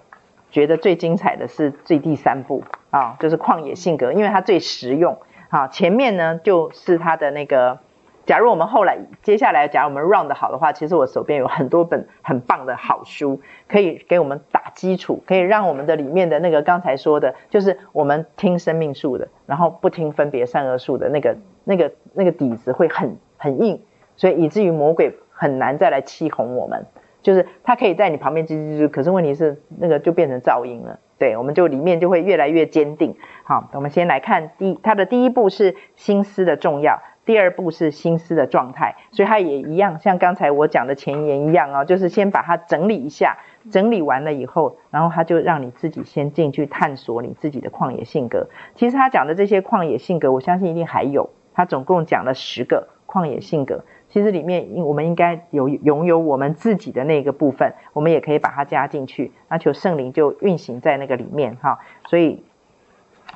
[0.50, 5.18] 觉得最精彩的是最第三步啊，就是旷野性格，因为它最实用。
[5.48, 7.78] 好，前面呢就是他的那个。
[8.26, 23.80] 假如我们后来接下来，假如我们 run 的好的话，其实我手边有很多本很棒的好书，可以给我们打基础，可以让我们的里面的那个刚才说的，就是我们听生命树的，然后不听分别善恶树的那个那个那个底子会很很硬，
[24.14, 26.84] 所以以至于魔鬼很难再来欺哄我们。
[27.22, 30.98] 就是他可以在你旁边吱吱吱，可是问题是那个就变成噪音了。
[31.18, 33.16] 对，我们就里面就会越来越坚定。
[33.48, 43.38] 好，我们先来看第，它的第一步是心思的重要，第二步是心思的状态，所以它也一样，像刚才我讲的前言一样哦，就是先把它整理一下，
[43.70, 48.46] 整理完了以后，然后他就让你自己先进去探索你自己的旷野性格。
[48.74, 53.82] 其实他讲的这些旷野性格，我相信一定还有，他总共讲了十个旷野性格。
[54.10, 61.78] 其实里面，我们应该有拥有我们自己的那个部分，我们也可以把它加进去，那求圣灵就运行在那个里面哈。
[62.06, 62.42] 所以，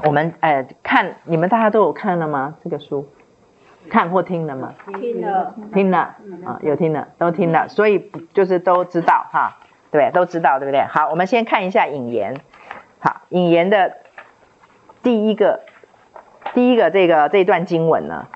[0.05, 2.57] 我们呃看你们大家都有看了吗？
[2.65, 3.09] 这个书
[3.91, 4.75] 看或听了吗？
[5.01, 5.99] 听了，听了
[6.45, 9.59] 啊，有听了，都听了，所以就是都知道哈，
[9.91, 10.85] 对，都知道对不对？
[10.87, 12.41] 好，我们先看一下引言。
[13.01, 13.97] 好，引言的
[15.03, 15.61] 第一个
[16.55, 18.27] 第一个这个这一段经文呢。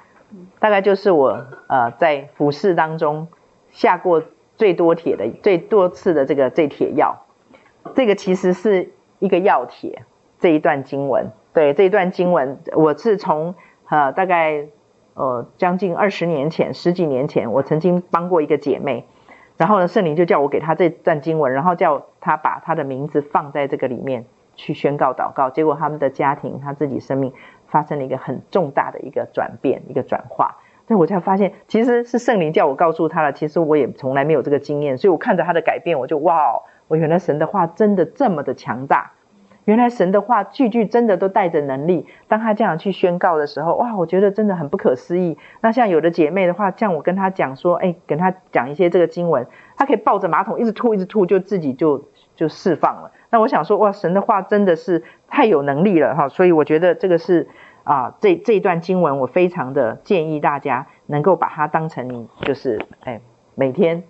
[0.59, 3.29] 大概就是我呃在服饰当中
[3.71, 4.23] 下过
[4.57, 7.25] 最多帖的最多次的这个这帖药，
[7.95, 10.03] 这个其实是一个药帖，
[10.41, 13.55] 这一段经文，对，这一段经文，我是从
[13.89, 14.67] 呃大概
[15.15, 19.07] 呃将近二十年前十几年前，我曾经帮过一个姐妹，
[19.57, 27.33] 然后呢圣灵就叫我给她这段经文，然后叫她把她的名字放在这个里面去宣告祷告，结果他们的家庭她自己生命。
[27.69, 30.55] 发生了一个很重大的一个转变，一个转化，
[30.87, 33.33] 所以我才发现，其实是圣灵叫我告诉他了。
[33.33, 39.11] 其实我也从来没有这个经验，所以我看着他的改变，我就哇，我原来神的话真的这么的强大，
[39.67, 42.07] 原来神的话句句真的都带着能力。
[42.29, 45.37] 当他这样去宣告的时候，哇，我觉得真的很不可思议。
[45.61, 49.47] 那像有的姐妹的话，像我跟她讲说，哎，跟她讲一些这个经文，
[49.77, 53.11] 她可以抱着马桶一直吐，一直吐，就自己就就释放了。
[53.31, 57.49] 那我想说，哇，神的话真的是太有能力了哈，所以我觉得这个是
[57.83, 63.21] 啊，这这一段经文，我非常的建议大家能够把它当成你就是哎
[63.57, 64.05] 每天，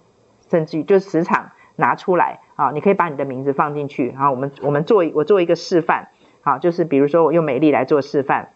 [0.51, 6.09] 甚至于就时常拿出来好，你可以把你的名字放进去，然后我们我们做我做一个示范，
[6.41, 8.49] 好，就是比如说我用美丽来做示范，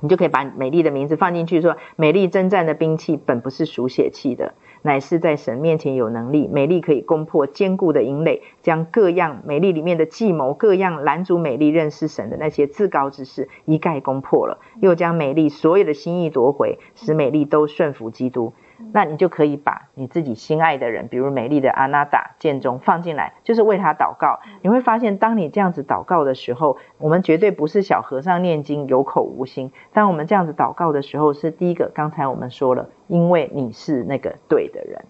[0.00, 4.52] 你就可以把美丽的名字放进去，说美丽征战的兵器本不是属血气的。
[4.86, 18.52] 乃是在神面前有能力，美丽可以攻破坚固的营垒，将各样美丽里面的计谋，各样拦阻美丽认识神的那些自高之事一概攻破了，又将美丽所有的心意夺回，使美丽都顺服基督。
[18.92, 24.40] 那你就可以把你自己心爱的人，比如美丽的阿娜达建中放进来，就是为他祷告。
[24.62, 29.72] 你会发现，当你这样子祷告的时候，我们绝对不是小和尚念经有口无心。
[29.92, 35.04] 当我们这样子祷告的时候，是第一个，刚才我们说了，因为你是那个对的人。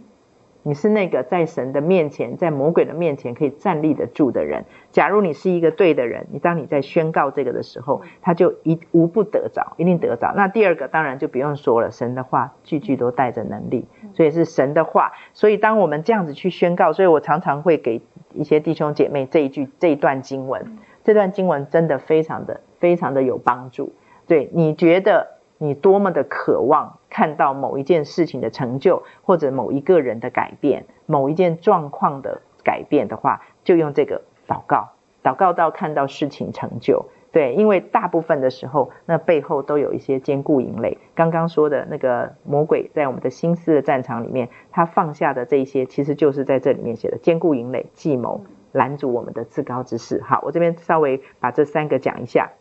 [0.67, 4.65] 你是那个在神的面前，在魔鬼的面前可以站立得住的人。
[4.93, 10.33] 假如你是一个对的人，你当你在宣告这个的时候，他就一无不得着，一定得着。
[10.35, 15.13] 那第二个当然就不用说了，神的话句句都带着能力，所以是神的话。
[15.35, 18.01] 所以当我们这样子去宣告，所以我常常会给
[18.33, 23.93] 一些弟兄姐妹这一句这一段经文，这段经文真的非常的非常的有帮助。
[24.27, 25.35] 对，你觉得？
[25.59, 34.91] 你多么的渴望看到某一件事情的成就，或者某一个人的改变，某一件状况的改变的话，就用这个祷告，
[35.23, 37.07] 祷告到看到事情成就。
[37.31, 40.99] 对，因为大部分的时候，那背后都有一些坚固营垒。
[41.17, 50.23] 刚刚说的那个魔鬼在我们的心思的战场里面，他放下的这一些，其实就是在这里面写的坚固营垒，计谋拦阻我们的自高之事。
[50.25, 52.53] 好，我这边稍微把这三个讲一下。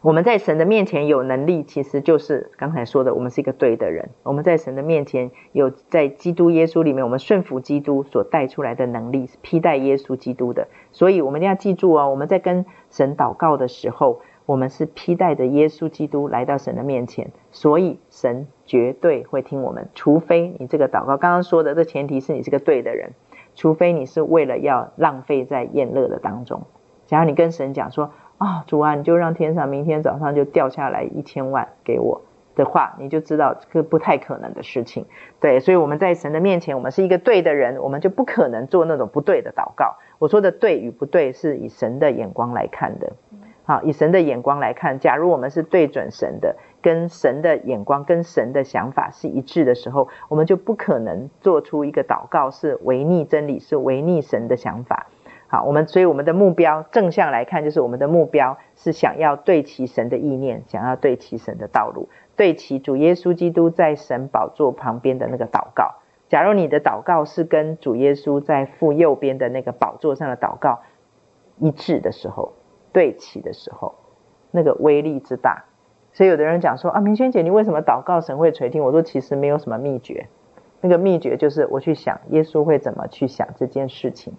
[0.00, 4.10] 我们在神的面前有能力，其实就是刚才说的，我们是一个对的人。
[4.22, 10.68] 我们在神的面前有在基督耶稣里面，我们顺服基督所带出来的能力，是披戴耶稣基督的。
[10.92, 23.14] 所以，我们一定要记住哦，我们在跟神祷告的时候，我们是披戴着耶稣基督来到神的面前，所以神绝对会听我们，除非你这个祷告刚刚说的这前提是你是个对的人，
[23.56, 26.62] 除非你是为了要浪费在宴乐的当中。
[27.08, 32.20] 假如你跟神讲说，啊、主啊，你就让天上明天早上就掉下来一千万给我
[32.54, 35.06] 的话，你就知道这个不太可能的事情。
[35.40, 39.96] 对，所以我们在神的面前，我们是一个对的人，我们就不可能做那种不对的祷告。
[40.18, 43.14] 我说的对与不对，是以神的眼光来看的。
[43.64, 55.06] 好，以神的眼光来看，假如我们是对准神的，跟神的眼光、跟神的想法是一致的时候，我们就不可能做出一个祷告是违逆真理、是违逆神的想法。
[55.50, 65.94] 好，我们所以我们的目标正向来看，就是我们的目标是想要对齐神的意念，想要对齐神的道路，对齐主耶稣基督在神宝座旁边的那个祷告。
[66.28, 70.80] 假如你的祷告是跟主耶稣在父右边的那个宝座上的祷告
[71.56, 72.52] 一致的时候，
[72.92, 73.94] 对齐的时候，
[74.50, 75.64] 那个威力之大。
[76.12, 78.84] 所以有的人讲说啊，明轩姐，你为什么祷告神会垂听？
[78.84, 80.26] 我说其实没有什么秘诀，
[80.82, 84.34] 那个秘诀就是我去想耶稣会怎么去想这件事情。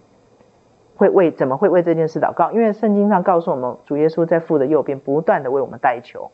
[1.00, 2.52] 会为怎么会为这件事祷告？
[2.52, 6.30] 因为圣经上告诉我们，主耶稣在父的右边不断的为我们代求，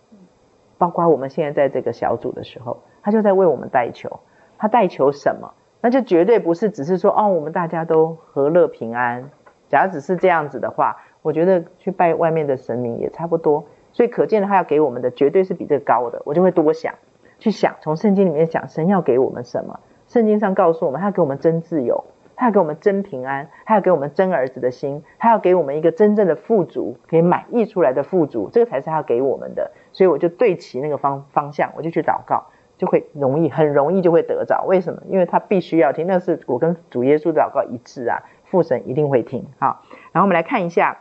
[0.77, 4.19] 包括我们现在在这个小组的时候，他就在为我们代求。
[4.59, 5.55] 他代求什么？
[5.81, 9.31] 那就绝对不是只是说哦，我们大家都和乐平安。
[9.69, 13.67] 假如只是这样子的话，我觉得去拜外面的神明也差不多。
[13.93, 16.23] 所以可见他要给我们的绝对是比这个高的。
[16.25, 16.95] 我就会多想，
[17.39, 19.79] 去想从圣经里面想神要给我们什么？
[20.09, 22.03] 圣经上告诉我们，他给我们真自由。
[22.37, 29.73] 他要给我们真平安，他要给我们真儿子的心，他要给我们一个真正的富足，可以满意出来的富足，这个才是他要给我们的。
[29.93, 32.45] 所以我就对齐那个方方向，我就去祷告，
[32.77, 34.65] 就会容易，很容易就会得着。
[34.69, 35.03] 为什么？
[35.09, 39.47] 因为他必须要听，那是我跟主耶稣祷告一致啊，父神一定会听。
[39.59, 39.83] 好，
[40.13, 40.99] 然后我们来看一下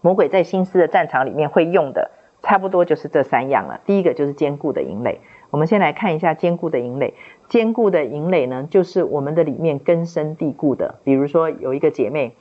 [0.00, 3.80] 魔鬼在心思的战场里面会用的，差不多就是这三样了。
[3.84, 5.20] 第一个就是坚固的营垒。
[5.50, 7.14] 我们先来看一下坚固的营垒。
[7.48, 10.96] 坚固的营垒呢，就是我们的里面根深蒂固的。
[11.04, 12.34] 比如说有一个姐妹，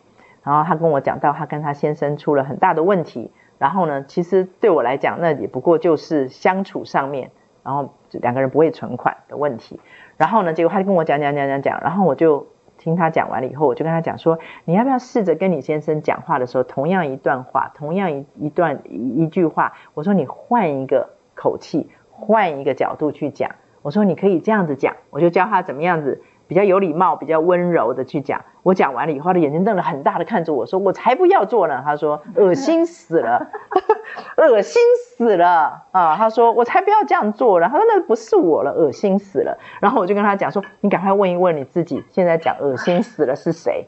[0.43, 3.31] 然后她跟我讲到，她跟她先生出了很大的问题。
[3.59, 7.31] 然后呢，其实对我来讲，那也不过就是相处上面，
[7.63, 9.79] 然后两个人不会存款的问题。
[10.17, 12.47] 然后呢，结果她就跟我讲讲讲讲讲，然后我就
[12.77, 21.89] 听她讲完了以后，我就跟她讲说，你要不要试着跟你先生讲话的时候，同样一段话，同样一一段一一句话，我说你换一个口气。
[22.15, 23.49] 换一个角度去讲，
[23.83, 28.43] 我说你可以这样子讲，我就教他怎么样子比较有礼貌、比较温柔的去讲。
[28.63, 33.45] 我讲完了以后，他的眼睛瞪得很大的看着我说：“我才不要做呢！”他说：“恶心死了，
[34.37, 43.85] 恶心死了啊！”他说：“我才不要这样做了。”他说：“那不是我了，恶心死了。”然后我就跟他讲说：“你赶快问一问你自己，现在讲恶心死了是谁？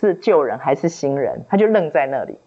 [0.00, 2.38] 是旧人还是新人？”他就愣在那里。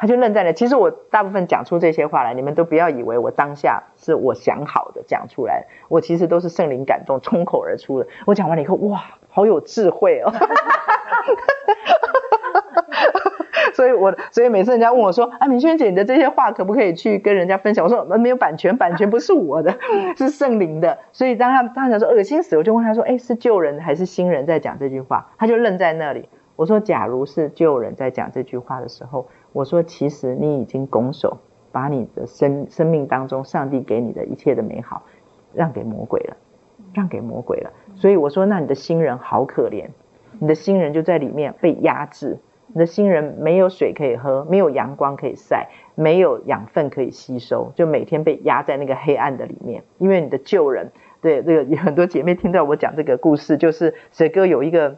[0.00, 0.52] 他就愣在那。
[0.52, 8.08] 其实我大部分讲出这些话来，你们都不要以为我当下是我想好的讲出来，我其实都是圣灵感动冲口而出的。
[8.26, 10.32] 我讲完了以后，哇，好有智慧哦！
[13.74, 19.74] 所以，我，所以每次人家问我说：“啊，敏轩姐，你的这些话可不可以去跟人家分享？”我说：“没有版权，版权不是我的，
[20.18, 26.28] 是圣灵的。”所以当他当他说恶心死，我就问他说：“哎，是旧人还是新人在讲这句话？”他就愣在那里。
[26.56, 31.38] 我说：“假如是旧人在讲这句话的时候，我说其实你已经拱手
[31.72, 35.02] 把你的生生命当中上帝给你的一切的美好
[35.52, 36.36] 让给魔鬼了，
[36.94, 37.70] 让给魔鬼了。
[37.94, 39.88] 所以我说，那你的新人好可怜。”
[40.38, 42.38] 你的新人就在里面被压制，
[42.68, 49.82] 你的新人没有水可以喝，没有阳光可以晒，没有养分可以吸收，就每天被压在那个黑暗的里面。
[49.98, 54.96] 因为你的旧人，对这个有很多姐妹听到我讲这个故事，就是水哥有一个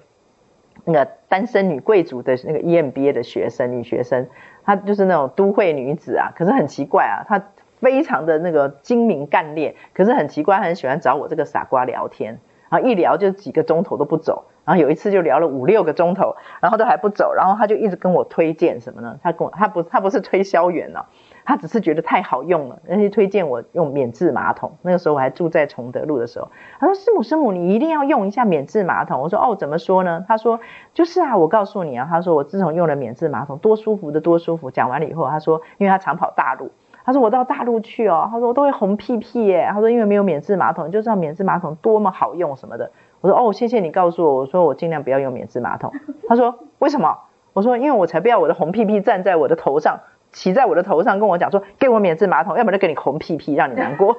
[0.85, 4.29] 那个单身女贵族的那个 EMBA 的学生，女学生，
[4.65, 7.43] 她就是那种都会女子啊，可是很奇怪啊，她
[7.81, 14.45] 非常的那个精明干练，可是很奇怪，很喜欢找我这个傻瓜聊天，然后一聊就几个钟头都不走。
[14.65, 19.19] 然后有一次就聊了五六个钟头，然后都还不走，然后他就一直跟我推荐什么呢？
[19.21, 21.07] 他跟我他不他不是推销员哦，
[21.45, 24.73] 他只是觉得太好用了，而且推荐我用免治马桶。
[24.83, 29.21] 那个时候我还住在崇德路的时候，他说师母师母你一定要用一下免治马桶。
[29.21, 30.25] 我说哦怎么说呢？
[30.29, 30.61] 他说
[30.95, 34.71] 就是啊，我告诉你啊，他说我自从用了免治马桶多舒服的多舒服。
[34.71, 36.71] 讲完了以后，他说因为他常跑大陆。
[37.05, 39.69] 他说我到大陆去哦，他说我都会红屁屁耶。
[39.73, 42.91] 他说因为没有免治马桶，就知道免治马桶多么好用什么的。
[43.21, 44.35] 我说哦，谢谢你告诉我。
[44.37, 45.93] 我说我尽量不要用免治马桶。
[46.29, 47.19] 他说为什么？
[47.55, 49.99] 我说因为我才不要我的红屁屁站在我的头上，
[50.33, 54.17] 骑在我的头上跟我讲说给我免治马桶，要不然就给你红屁屁让你难过。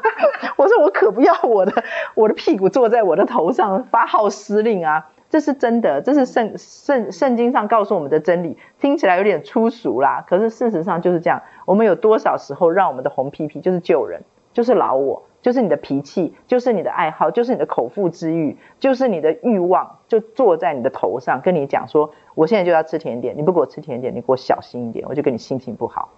[0.56, 1.82] 我说我可不要我的
[2.14, 5.08] 我的屁股坐在我的头上发号施令啊。
[5.30, 11.42] 这是真的，这是圣圣圣经上告诉我们的真理，听起来有点粗俗啦，可是事实上就是这样。
[11.64, 26.08] 我们有多少时候让我们的红屁屁就是救人，就是老我，就是你的脾气，就是你的爱好，就是你的口腹之欲，就是你的欲望，就坐在你的头上，跟你讲说，我现在就要吃甜点，你不给我吃甜点，你给我小心一点，我就跟你心情不好，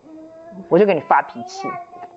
[0.68, 1.66] 我就跟你发脾气，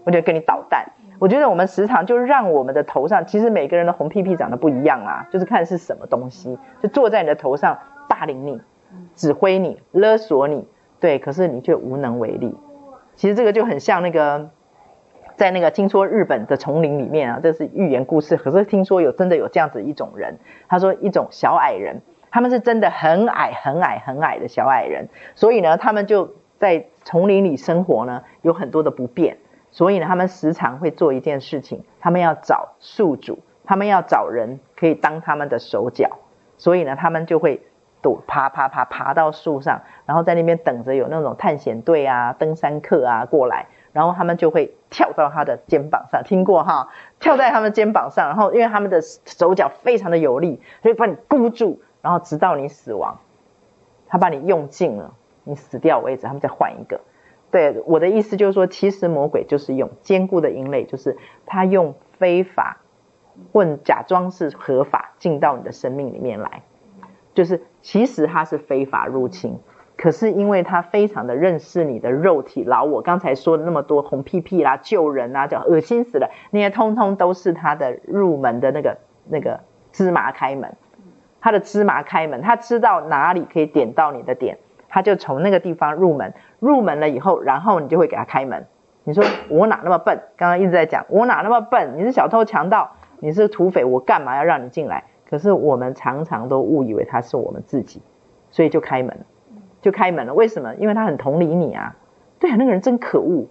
[0.04, 0.86] 我就跟你捣蛋。
[1.18, 8.62] 我觉得我们时常就让我们的头上，其实每个人的红屁屁长得不一样啊，就是看是什么东西，就坐在你的头上霸凌你、
[9.16, 10.68] 指挥你、勒索你，
[11.00, 12.56] 对，可是你却无能为力。
[13.16, 14.52] 其实这个就很像那个，
[15.40, 20.38] 在那个听说日本的丛林里面啊，这是寓言故事，可是听说有真的有这样子一种人，
[20.68, 29.38] 他说一种小矮人，他们是真的很矮很矮很矮的小矮人，所以呢，他们就在丛林里生活呢，有很多的不便。
[29.72, 36.18] 所以呢，他们时常会做一件事情，他们要找宿主，他们要找人可以当他们的手脚。
[36.58, 37.62] 所以呢，他们就会
[38.02, 46.90] 躲爬爬爬爬到树上，然后在那边等着有那种探险队啊、登山客啊过来，然后他们就会跳到他的肩膀上，听过哈？
[47.20, 53.20] 跳在他们肩膀上，然后因为他们的手脚非常的有力，所以把你箍住，然后直到你死亡，
[54.08, 55.14] 他把你用尽了，
[55.44, 57.02] 你死掉为止，他们再换一个。
[57.52, 61.18] 对，我的意思就是说，其实魔鬼就是用坚固的营垒，就是
[61.48, 62.82] 他用非法
[63.52, 66.62] 混假装是合法进到你的生命里面来，
[67.34, 69.58] 就是其实他是非法入侵，
[70.02, 78.98] 可是因为他非常的认识你的肉体老我，刚才说的那么多红屁屁啦、救人啊、叫恶心死了，那些通通都是他的入门的那个
[79.28, 79.60] 那个
[79.92, 80.74] 芝麻开门，
[81.42, 84.58] 他的芝麻开门，他知道哪里可以点到你的点。
[84.88, 88.66] 他就从那个地方入门，入门了以后，然后你就会给他开门。
[89.04, 90.20] 你说我哪那么笨？
[90.38, 91.98] 刚刚一直在讲我哪那么笨？
[91.98, 92.90] 你是小偷强盗，
[93.20, 95.04] 你是土匪，我干嘛要让你进来？
[95.30, 98.02] 可是我们常常都误以为他是我们自己，
[98.50, 99.26] 所以就开门，
[99.82, 100.34] 就开门了。
[100.34, 100.76] 为什么？
[100.76, 101.96] 因为他很同理你啊。
[102.40, 103.48] 对啊，那个人真可恶。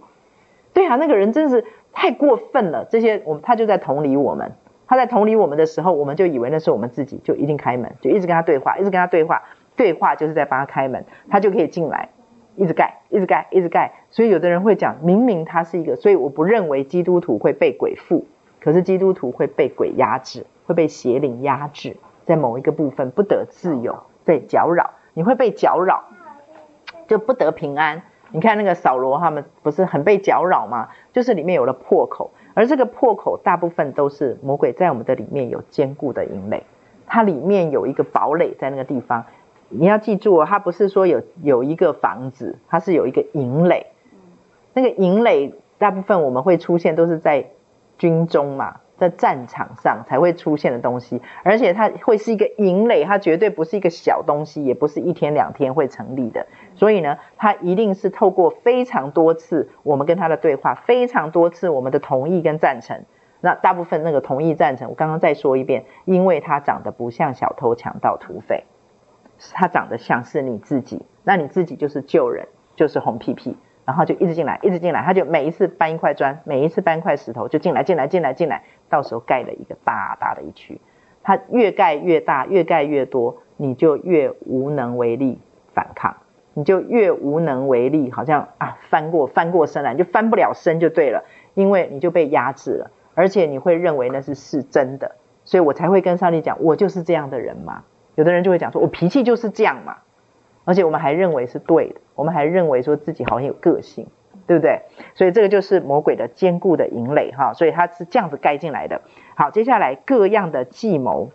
[0.72, 2.84] 对啊，那个人真是太过分了。
[2.84, 4.52] 这些我们他就在同理我们，
[4.86, 9.42] 他在同理我们的时候，我们就以为那是我们自己，就一定开门，就一直跟他对话，一直跟他对话。
[9.76, 12.08] 对话就是在帮他开门，他就可以进来，
[12.56, 13.92] 一直盖，一直盖，一直盖。
[14.10, 18.26] 所以有的人会讲，明明他是一个，所以我不认为基督徒会被鬼附，
[18.60, 26.02] 可是基督徒会被鬼压制，会被邪灵压制，在某一个部分不得自由，被，搅扰，你会被搅扰，
[27.08, 28.00] 就不得平安。
[28.30, 30.88] 你看那个扫罗他们不是很被搅扰吗？
[31.12, 36.62] 就是里面有了破口，而这个破口大部分都是魔鬼在我们的里面有坚固的营垒，
[37.06, 39.24] 它里面有一个堡垒在那个地方。
[39.70, 43.86] 你要记住哦，它不是说有有一个房子，它是有一个营垒。
[44.74, 47.46] 那个营垒大部分我们会出现都是在
[47.96, 56.46] 军中嘛，在战场上才会出现的东西，而且它会是一个营垒，它绝对不是一个小东西，也不是一天两天会成立的。
[56.74, 63.04] 所以呢，它一定是透过非常多次我们跟他的对话，非常多次我们的同意跟赞成。
[63.40, 68.64] 那大部分那个同意赞成，我刚刚再说一遍，因为它长得不像小偷、强盗、土匪。
[69.52, 73.56] 他长得像是你自己，那你自己就是旧人，就是红屁屁，
[73.88, 80.78] 然后就一直进来，一直进来，他就每一次搬一块砖，每一次搬一块石头，就进来，进来，进来，进来，到时候盖了一个大大的一区，
[81.22, 85.40] 他越盖越大，越盖越多，你就越无能为力
[85.72, 86.14] 反抗，
[86.52, 91.24] 你就越无能为力，好像啊翻过翻过身来，你就翻不了身就对了，
[91.54, 95.12] 因为你就被压制了，而且你会认为那是是真的，
[95.46, 97.84] 所以我才会跟上帝讲，我就是这样的人嘛。
[98.16, 99.96] 有的人就会讲说，我脾气就是这样嘛，
[100.68, 104.06] 而且我们还认为是对的，我们还认为说自己好像有个性，
[104.46, 104.82] 对不对？
[105.14, 109.00] 所以这个就是魔鬼的坚固的营垒哈，所以他是这样子盖进来的。
[109.34, 111.30] 好，接下来各样的计谋，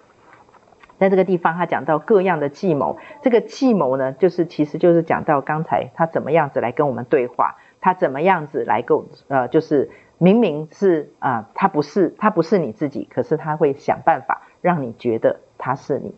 [0.99, 16.13] 在这个地方他讲到各样的计谋，这个计谋呢，就是其实就是讲到刚才他怎么样子来跟我们对话，他怎么样子来够呃，就是明明是啊、呃，他不是他不是你自己，可是他会想办法让你觉得他是你。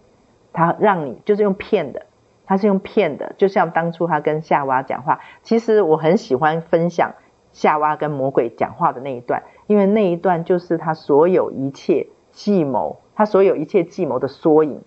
[0.51, 2.05] 他让你就是用骗的，
[2.46, 5.20] 他是用骗的，就像当初他跟夏娃讲话。
[5.41, 7.14] 其实我很喜欢分享
[7.52, 14.82] 夏娃跟魔鬼讲话的那一段，因为那一段就是他所有一切计谋，他所有一切计谋的缩影，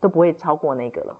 [0.00, 1.18] 都不会超过那个了，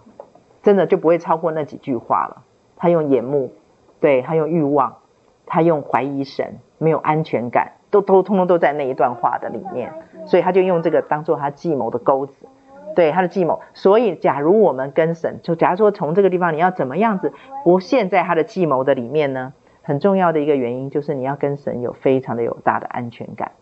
[0.63, 2.45] 真的就不会超过那几句话了。
[2.77, 3.53] 他用眼目，
[3.99, 4.99] 对，他用欲望，
[5.47, 9.93] 他用怀疑神，没有安全感，都都通通都在那一段话的里面，
[10.27, 12.47] 所以他就用这个当做他计谋的钩子。
[12.99, 17.33] 对他的计谋，所以假如我们跟神，就假如说从这个地方你要怎么样子
[17.63, 19.53] 不陷在他的计谋的里面呢？
[19.83, 23.53] 很重要的一个原因就是你要跟神有非常的有大的安全感，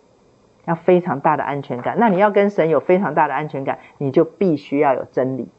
[0.64, 1.97] 要非常大的安全感。
[1.99, 5.51] 那你要跟神有非常大的安全感，你就必须要有真理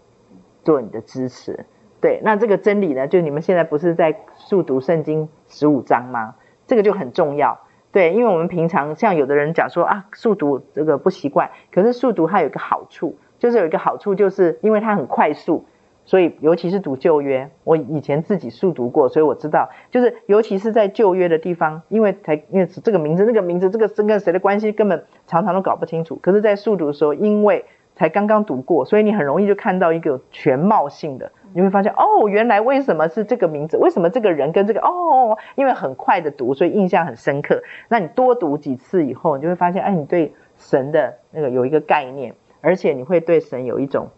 [0.64, 1.68] 做你的支持。
[2.02, 6.34] 对，那这个真理呢，就你们现在不是在速读圣经十五章吗？
[6.66, 7.60] 这个就很重要。
[7.92, 13.16] 对，因为我们平常像有的人讲说啊，速读这个不习惯，可是速读它有一个好处。
[13.40, 15.66] 就是有一个好处，就是因为它很快速，
[16.06, 26.18] 所以尤其是读旧约，我以前自己速读过，所以我知道，就是尤其是在旧约的地方，因为才因为这个名字、那个名字、这个跟谁的关系，根本常常都搞不清楚。
[26.22, 27.66] 可是，在速读的时候，因为
[27.96, 33.76] 才刚刚读过，所以你很容易就看到一个全貌性的，你会发现哦，原来为什么是这个名字？
[33.78, 35.38] 为什么这个人跟这个哦？
[35.56, 37.62] 因为很快的读，所以印象很深刻。
[37.90, 42.34] 那你多读几次以后，你就会发现，哎，你对神的那个有一个概念。
[42.62, 44.10] 而且你会对神有一种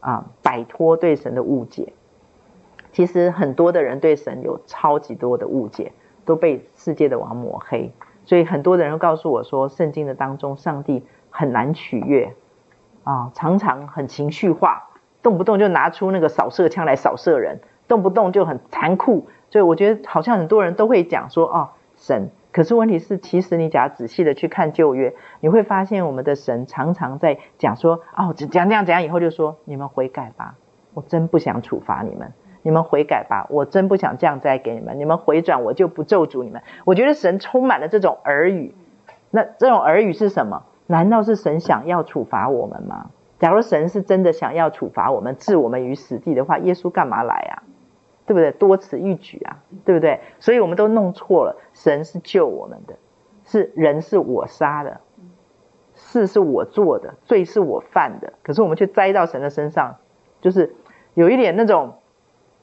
[0.00, 1.92] 啊，摆脱对神的误解。
[2.92, 5.92] 其实很多的人对神有超级多的误解，
[6.24, 7.92] 都被世界的网抹黑。
[8.24, 12.34] 所以很多的人告诉我说，圣经的当中，上帝很难取悦
[13.02, 14.90] 啊，常常很情绪化，
[15.22, 19.26] 动不动就拿出那个扫射枪来扫射人，动不动就很残酷。
[19.50, 22.30] 所以我觉得好像很多人都会讲说，哦，神。
[22.54, 30.54] 可是问题是，其实你只要仔细的去看旧约，你会发现我们的神常常在讲说，哦，讲这样讲以后就说，你们悔改吧，
[30.94, 32.32] 我真不想处罚你们，
[32.62, 36.62] 你们悔改吧，我真不想这样再给你们，你们回转，我就不咒诅你们。
[36.84, 38.72] 我觉得神充满了这种耳语，
[39.32, 40.62] 那这种耳语是什么？
[40.86, 43.10] 难道是神想要处罚我们吗？
[43.40, 47.62] 假如神是真的想要处罚我们，置我们于死地的话，耶稣干嘛来啊？
[48.26, 48.50] 对不对？
[48.52, 50.20] 多此一举啊，对不对？
[50.40, 51.56] 所以我们都弄错了。
[51.72, 52.94] 神是救我们的，
[53.44, 55.00] 是人是我杀的，
[55.94, 58.32] 事是我做的，罪是我犯的。
[58.42, 59.96] 可是我们却栽到神的身上，
[60.40, 60.74] 就是
[61.14, 61.94] 有一点那种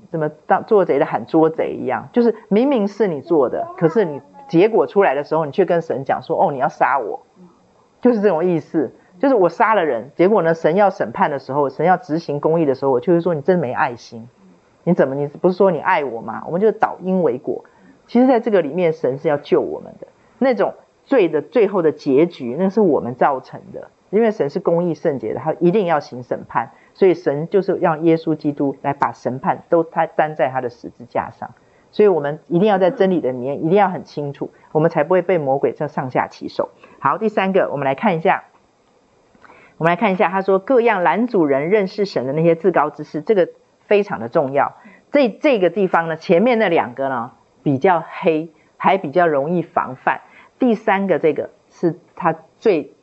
[0.10, 7.22] 怎么当做贼的喊捉贼一样，就是明明是你做的，可是你结果出来的时候，你却跟神讲说：“哦，你要杀我。”
[8.02, 14.28] 就是这种意思，就是我杀了人，结果呢，神要审判的时候，神要执行公义的时候，我就会说你真没爱心。
[14.84, 15.16] 你怎么？
[15.16, 16.44] 你不是说你爱我吗？
[16.46, 17.66] 我们就倒因为果。
[18.08, 20.08] 其实，在这个里面，神是要救我们的。
[20.40, 20.74] 那种
[21.06, 23.90] 罪的最后的结局，那是我们造成的。
[24.10, 26.72] 因为神是公义圣洁的，他一定要行审判。
[26.94, 31.52] 所以，神就是让耶稣基督来把审判都他担在他的十字架上。
[31.92, 36.70] 所以我们一定要在真理的里面，一定要很清楚，我们才不会被魔鬼这上下其手。
[37.00, 38.44] 好，第三个，我们来看一下，
[39.78, 43.48] 我们来看一下，他说各样男主人认识神的那些至高之事，这个。
[43.92, 44.78] 非常的重要，
[45.12, 50.22] 这这个地方呢，前面那两个呢比较黑，还比较容易防范。
[50.60, 52.94] 第三个这个是他最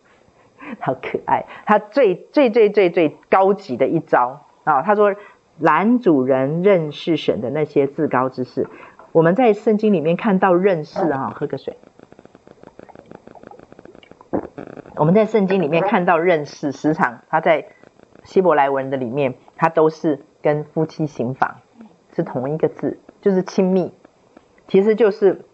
[0.80, 4.80] 好可爱，他最最最最最高级的一招啊！
[4.80, 5.14] 他说
[5.58, 8.66] 男主人认识神的那些至高之事，
[9.12, 11.76] 我们在圣经里面看到认识啊，喝个水。
[14.96, 17.66] 我们在圣经里面看到认识，时常他在
[18.24, 20.24] 希伯来文的里面，他都是。
[20.42, 21.56] 跟夫妻行房
[22.14, 23.92] 是同一个字，就是亲密，
[24.66, 25.44] 其实就是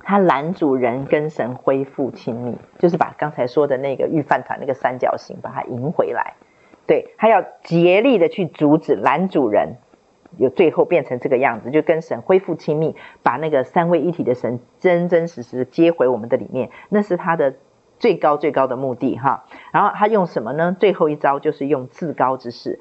[0.00, 6.34] 他男主人跟神恢复亲密，就是把刚才说的那个御饭团那个三角形把它赢回来。
[6.86, 9.76] 对，他要竭力的去阻止男主人，
[10.38, 17.56] 有最后变成这个样子，就跟神恢复亲密，把那个三位一体的神真真实实接回我们的里面，那是他的
[17.98, 19.44] 最高最高的目的哈。
[19.70, 20.74] 然后他用什么呢？
[20.80, 22.80] 最后一招就是用至高之事。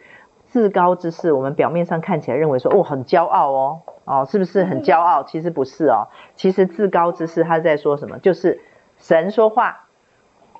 [0.57, 5.21] 自高之事，我们表面上看起来认为说，哦，很骄傲哦，哦，是不是很骄傲？
[5.21, 8.17] 其实不是哦，其实自高之事，他在说什么？
[8.17, 8.59] 就是
[8.97, 9.85] 神说话，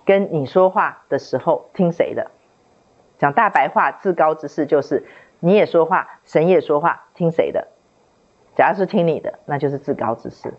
[0.05, 2.29] 跟你说话的时候听谁的？
[3.17, 5.07] 讲大白话，自高之事就是
[5.39, 7.69] 你也说话，神也说话，听谁的？
[8.55, 10.53] 假如是听你的，那就是自高之事。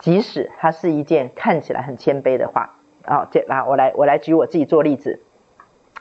[0.00, 2.74] 即使它是一件看起来很谦卑的话，
[3.06, 5.22] 啊、哦，这来我来我来举我自己做例子。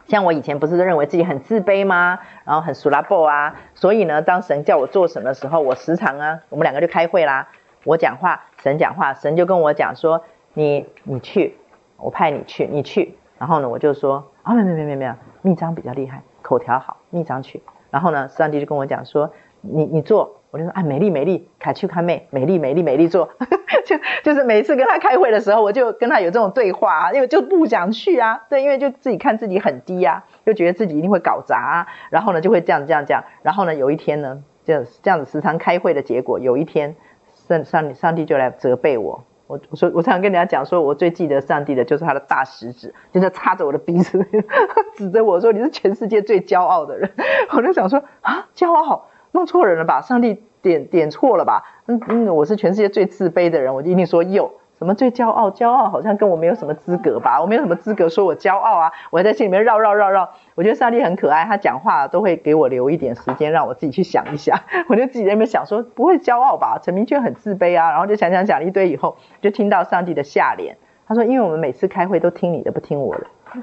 [0.10, 2.20] 像我以前不是认为自己很自卑吗？
[2.44, 7.48] 然后很苏拉布啊，所以呢，当神叫我做什么的时候，我时常啊，我们两个就开会啦。
[7.84, 10.24] 我讲话，神讲话，神就跟我讲说
[10.56, 11.56] ：“你你去，
[11.98, 15.14] 我派你去，你去。”然后呢，我就说：“啊，没有没有没有没有。”
[15.44, 17.62] 密章比较厉害，口条好，密章去。
[17.92, 19.32] 然后呢，上帝就跟我讲说
[19.62, 23.30] ：“你你做。”我就说：“啊，美丽美丽，凯去看妹，美丽美丽美丽做。
[23.86, 31.88] ”就就是每次跟他开会的时候，我就跟他有这种对话啊，因为就不想去啊，对，因为就自己看自己很低啊，就觉得自己一定会搞砸啊。
[32.10, 33.24] 然后呢，就会这样这样这样。
[33.44, 36.96] 然后呢，有一天呢，就这样子时常开会的结果，有一天
[37.34, 39.24] 上上上帝就来责备我。
[39.48, 44.24] 我我说我常常跟人家讲说，我最记得上帝的就是他的大食指，就在插着我的鼻子，
[44.96, 47.12] 指着我说：“你是全世界最骄傲的人。”
[47.56, 50.02] 我就想说啊，骄傲弄错人了吧？
[50.02, 51.64] 上帝点点错了吧？
[51.88, 54.52] 嗯嗯，我是全世界最自卑的人，我就一定说有。
[54.78, 55.52] 什么最骄傲？
[55.52, 57.42] 骄傲好像跟我没有什么资格吧？
[57.42, 58.90] 我没有什么资格说我骄傲啊！
[59.12, 60.30] 我还在心里面绕绕绕绕。
[60.56, 64.64] 我觉得上帝很可爱，他讲话都会给我留一点时间，让我自己去想一下。
[64.88, 66.80] 我就自己在那边想说，不会骄傲吧？
[66.82, 67.92] 陈明却很自卑啊！
[67.92, 70.78] 然后就想想讲了一堆以后，就听到上帝的下联。
[71.10, 73.26] 他说：“因为我们每次开会都听你的，不听我的。”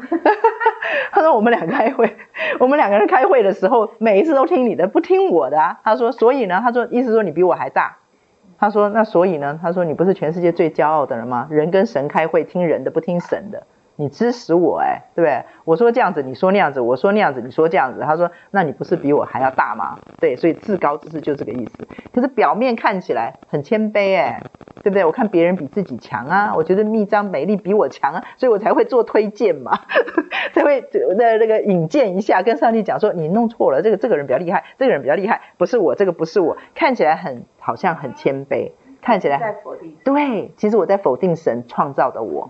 [1.12, 2.16] 他说：“我们俩开会，
[2.59, 7.98] 我们两个人开会的时候，每一次都听你的，不听我的啊。”他说：“所以呢，他说意思说你比我还大。”
[8.59, 9.60] 他说：“那所以呢？
[9.62, 11.47] 他说你不是全世界最骄傲的人吗？
[11.51, 13.66] 人跟神开会，听人的不听神的，
[13.97, 15.44] 你支持我哎，对不对？
[15.64, 18.01] 我说这样子，你说那样子；我说那样子，你说这样子。
[18.01, 19.98] 他说，那你不是比我还要大吗？
[20.20, 21.86] 对，所以至高之事就这个意思。
[22.12, 24.43] 可是表面看起来很谦卑哎，
[24.82, 25.05] 对不对？
[25.05, 29.73] 我看别人比自己强啊，我觉得秘章美丽比我强啊，所以我才会做推荐嘛，
[30.55, 30.85] 才会
[31.16, 38.70] 那那个引荐一下，跟上帝讲说你弄错了，这个这个人比较厉害，这个人比较厉害，不是我，这个不是我，看起来很。”好像很谦卑，
[39.02, 39.97] 看起来在否定。
[40.05, 42.48] 对，其实我在否定神创造的我。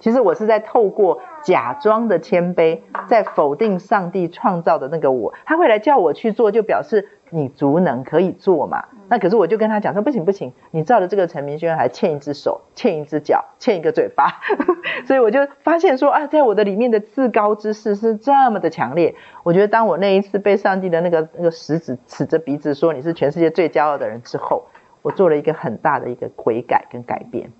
[0.00, 5.32] 其实我是在透过假装的谦卑，在否定上帝创造的那个我。
[5.44, 8.86] 他会来叫我去做，就表示你足能可以做嘛。
[9.08, 14.40] 那可是我就跟他讲说，不行不行，你照着这个陈明轩还欠一只手，欠一只脚，欠一个嘴巴。
[15.06, 19.14] 所以我就发现说啊，在我的里面的至高之势是这么的强烈。
[19.42, 24.64] 我觉得当我那一次被上帝的那个那个食指指着鼻子说你是全世界最骄傲的人之后，
[25.02, 27.50] 我做了一个很大的一个悔改跟改变。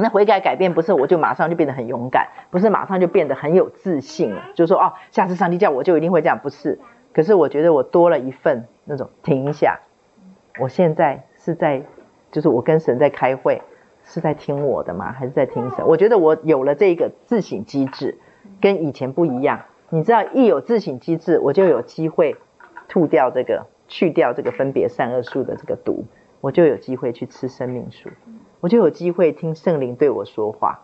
[0.00, 6.78] 那悔改改变不是我就马上就变得很勇敢，不是马上就变得很有自信了，就说哦，下次上帝叫我就一定会这样，不是。
[7.12, 9.80] 可是我觉得我多了一份那种停一下，
[10.58, 11.82] 我现在是在，
[12.30, 13.62] 就是我跟神在开会，
[14.04, 15.10] 是在听我的吗？
[15.12, 15.86] 还是在听神？
[15.86, 18.18] 我觉得我有了这个自省机制，
[18.60, 19.62] 跟以前不一样。
[19.88, 22.36] 你知道，一有自省机制，我就有机会
[22.86, 26.04] 吐掉这个，去掉这个分别善恶树的这个毒，
[26.40, 28.08] 我就有机会去吃生命树。
[28.60, 30.80] 我就有机会听圣灵对我说话，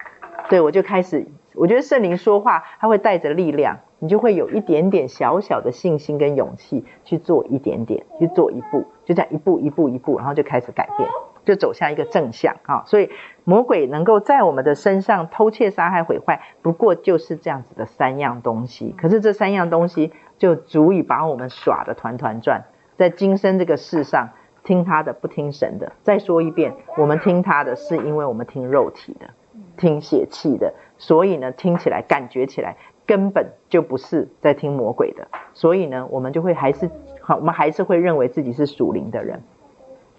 [0.49, 11.09] 对，我就开始，我觉得圣灵说话，他会带着力量，你就会有一点点小小的信心跟勇气去做一点点，去做一步，就这样一步一步一步，然后就开始改变，
[11.45, 12.83] 就走向一个正向啊。
[12.87, 13.11] 所以
[13.45, 18.95] 魔鬼能够在我们的身上偷窃、杀害、毁坏，不过就是这样子的三样东西。
[18.97, 22.65] 可是这三样东西就足以把我们耍得团团转，
[22.97, 24.31] 在今生这个世上。
[24.67, 25.93] 听他的，不听神的。
[26.03, 29.29] 再说一遍，我们听他的是因为我们听肉体的，
[29.77, 32.77] 听血气的，所以呢，听起来、感觉起来
[33.07, 35.29] 根本就不是在听魔鬼的。
[35.55, 36.91] 所以呢，我们就会还是
[37.21, 39.41] 好，我们还是会认为自己是属灵的人。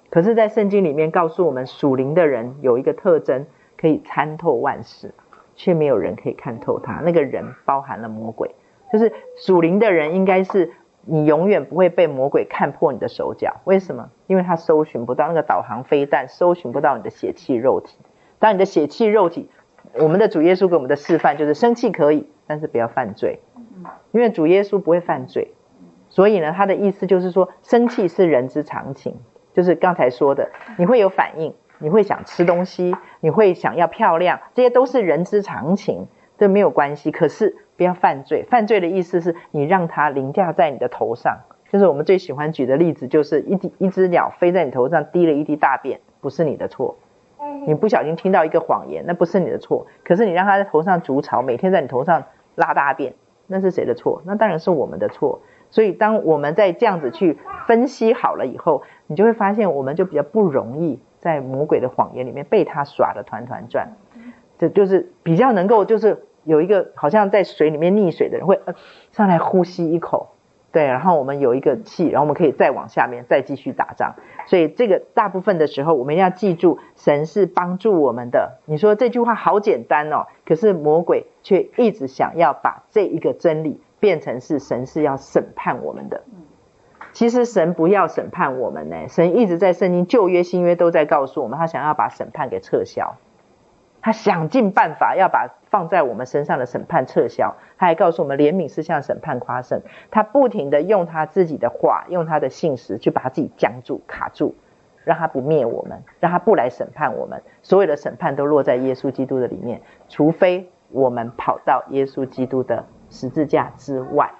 [0.09, 3.45] 可是，在圣经里面告诉我们，属灵的人有一个特征，
[3.75, 5.13] 可以参透万事，
[5.57, 7.01] 却没有人可以看透他。
[7.03, 8.55] 那个人包含了魔鬼，
[8.93, 10.71] 就是属灵的人应该是。
[11.09, 14.09] 你永远不会被魔鬼看破你的手脚，为什么？
[14.27, 17.97] 因为他搜寻不到那个导航飞弹，搜寻不到你的血气肉体。
[18.39, 19.49] 当你的血气肉体，
[19.93, 23.39] 我们的主耶稣给我们的示范就是生气可以，但是不要犯罪，
[24.11, 25.53] 因为主耶稣不会犯罪。
[26.09, 29.15] 所以呢，他的意思就是说，生气是人之常情，
[29.53, 36.07] 就是刚才说的，你会有反应，你会想吃东西，你会想要漂亮，这些都是人之常情。
[36.37, 37.11] 这没有关系。
[37.11, 41.37] 可是不要犯罪，犯罪的意思是你让它凌驾在你的头上。
[41.69, 46.95] 就是我们最喜欢举的例子，就是一滴一只鸟飞在你头上滴了一滴大便，不是你的错。
[47.65, 49.85] 你不小心听到一个谎言，那不是你的错。
[50.05, 52.23] 可是你让它在头上筑巢，每天在你头上
[52.55, 53.13] 拉大便，
[53.47, 54.21] 那是谁的错？
[54.25, 55.41] 那当然是我们的错。
[55.69, 63.89] 所以当我们在这样子去分析好了以后，你就会发现，我们就比较不容易在魔鬼的谎言里面被他耍得团团转。
[64.57, 68.59] 这就是比较能够，就是有一个好像在水里面溺水的人会
[69.11, 70.29] 上来呼吸一口。
[70.69, 74.15] 对，然后我们有一个气，然后我们可以再往下面再继续打仗。
[74.45, 78.59] 所以这个大部分的时候，我们一定要记住，神是帮助我们的。
[78.65, 86.21] 你说这句话好简单哦，可是魔鬼却一直想要把这一个真理变成是神是要审判我们的。
[87.13, 93.15] 其实神不要审判我们呢，神一直在圣经旧约新约都在告诉我们，他想要把审判给撤销。
[94.01, 99.81] 他想尽办法要把放在我们身上的审判撤销，他还告诉我们怜悯是向审判夸胜。
[100.11, 104.55] 他不停地用他自己的话，用他的信实去把自己僵住、卡住，
[105.03, 107.41] 让他不灭我们，让他不来审判我们。
[107.63, 114.31] 所有的审判都落在耶稣基督的里面，除非我们跑到耶稣基督的十字架之外，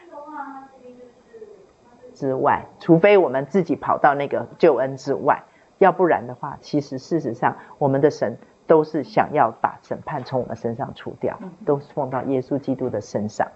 [2.14, 5.44] 之外，除非我们自己跑到那个救恩之外，
[5.78, 8.38] 要不然的话，其实事实上我们的神。
[8.68, 13.48] 都是想要把审判从我们身上除掉，都是放到耶稣基督的身上，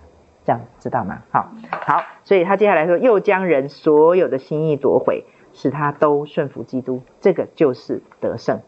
[0.46, 1.22] 这样知道吗？
[1.30, 8.62] 好，好，所以他接下来说，又将人所有的心意夺回，使他都顺服基督，这个就是得胜，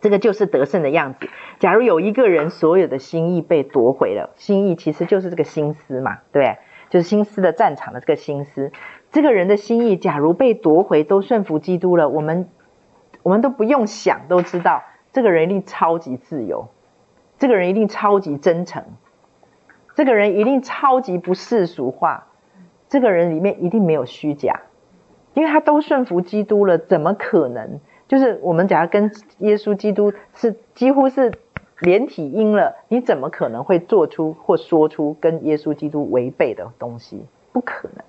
[0.00, 1.28] 这个就是得胜的样子。
[1.58, 6.58] 假如有一个人所有的心意被夺回了，心意其实就是这个心思嘛，对不对？
[6.90, 8.72] 就是心思的战场的这个心思，
[9.10, 12.48] 这个人的心意假如被夺回，都顺服基督了，我们
[13.22, 14.82] 我们都不用想都知道。
[15.12, 16.68] 这个人一定超级自由，
[17.38, 18.84] 这个人一定超级真诚，
[19.96, 22.28] 这个人一定超级不世俗化，
[22.88, 24.60] 这个人里面一定没有虚假，
[25.34, 27.80] 因为他都顺服基督了，怎么可能？
[28.06, 31.32] 就是我们假如跟耶稣基督是几乎是
[31.80, 37.24] 连体婴了，你怎么可能会做出或说出跟耶稣基督违背的东西？
[37.52, 38.04] 不可能，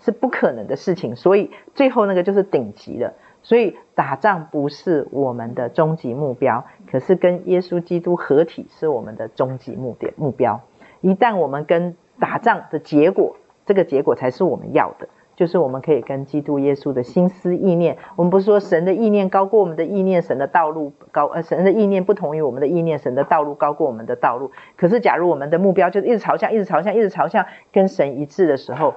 [0.00, 1.16] 是不可能的事情。
[1.16, 3.14] 所以最后那个就是顶级的。
[3.44, 10.60] 所以打仗不是我们的终极目标，可是跟耶稣基督合体是我们的终极目的目标。
[11.00, 17.98] 一旦我们跟打仗的结果，这个结果才是我们要的，就是我们可以跟基督耶稣的心思意念。
[18.16, 24.50] 我们不是说神的意念高过我们的意念，神的道路高，呃，神的意念不同于我们的意念，神的道路高过我们的道路。
[24.76, 28.94] 可是假如我们的目标就是一直朝向，一直朝向，一直朝向跟神一致的时候，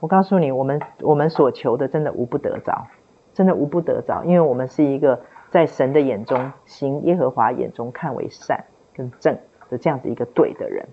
[0.00, 2.86] 我告诉你，我们我们所求的真的无不得着。
[3.34, 8.64] 真的无不得着，因为我们是一个在神的眼中行耶和华眼中看为善
[8.94, 9.38] 跟正
[9.70, 10.86] 的这样子一个对的人，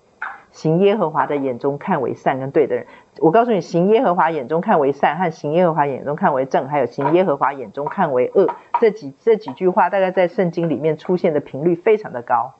[0.51, 2.85] 行耶和华的眼中看为善跟对的人。
[3.19, 8.47] 我告诉你，行耶和华眼中看为善和行耶和华眼中看为正，还有行耶和华眼中看为恶，
[8.79, 12.53] 这几这几句话大概在圣经里面出现的频率非常的高。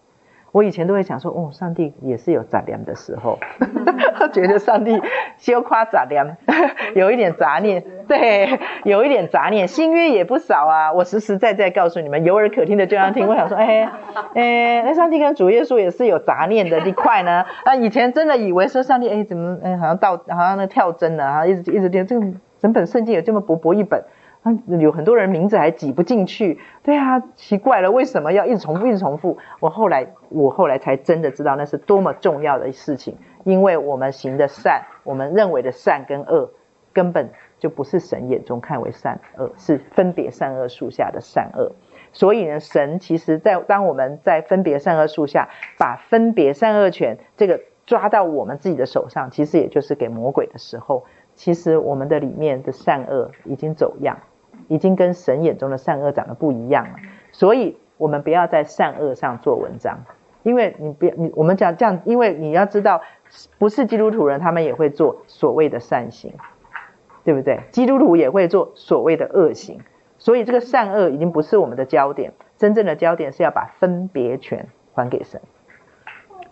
[0.52, 3.38] 我以前都会想说，哦，上帝也是有杂念的时候，
[4.34, 5.00] 觉得上帝
[5.38, 6.38] 羞夸杂念，
[6.96, 10.92] 有一点杂念，对，有一点杂念，新约也不少啊。
[10.92, 13.28] 我实实在在告诉你们，有耳可听的就要听。
[13.28, 13.90] 我想说，哎，
[14.34, 17.46] 哎，那上帝跟主耶稣也是有杂念的一块呢。
[17.64, 22.26] 啊，以前真的以为说上帝，哎，怎么，哎，好像到，好像那跳针了，哈，一直一直听这个
[22.60, 24.04] 整本圣经有这么薄薄一本。
[24.42, 29.38] 啊，有很多人名字还挤不进去，对啊，奇怪了，为什么要一直重复，一直重复？
[29.60, 36.52] 我后来，我后来才真的知道那是多么重要的事情，因为我们行的善，我们认为的善跟恶，
[36.94, 37.30] 根本
[37.60, 41.74] 就不是神眼中看为善恶，是分别善恶树下的善恶。
[42.14, 51.06] 所以呢，神其实在当我们在分别善恶树下，把分别善恶权这个抓到我们自己的手上，其实也就是给魔鬼的时候。
[51.36, 54.20] 其实我们的里面的善恶已经走样，
[54.70, 56.94] 已经跟神眼中的善恶长得不一样了。
[57.34, 60.06] 所以，我们不要在善恶上做文章，
[60.44, 63.02] 因为你不要你我们讲这样，因为你要知道，
[63.58, 66.34] 不是基督徒人，他们也会做所谓的善行，
[67.26, 67.60] 对不对？
[67.72, 69.82] 基督徒也会做所谓的恶行，
[70.18, 75.42] 所以这个善恶已经不是我们的焦点，真正的焦点是要把分别权还给神，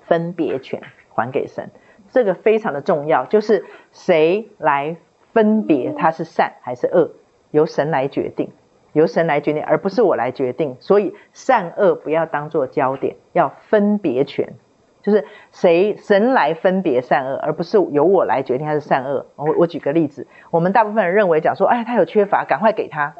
[0.02, 0.81] 分别权
[1.14, 1.69] 还给神。
[2.10, 4.95] 这个非常的重要，就是谁来
[5.34, 7.11] 分别他是善还是恶，
[7.52, 8.52] 由神来决定，
[8.94, 10.76] 由神来决定，而不是我来决定。
[10.80, 14.53] 所以善恶不要当做焦点，要分别权，
[15.02, 19.26] 就是谁神来分别善恶，而不是由我来决定他是善恶。
[19.36, 23.15] 我我举个例子，我们大部分人认为讲说，哎，他有缺乏，赶快给他，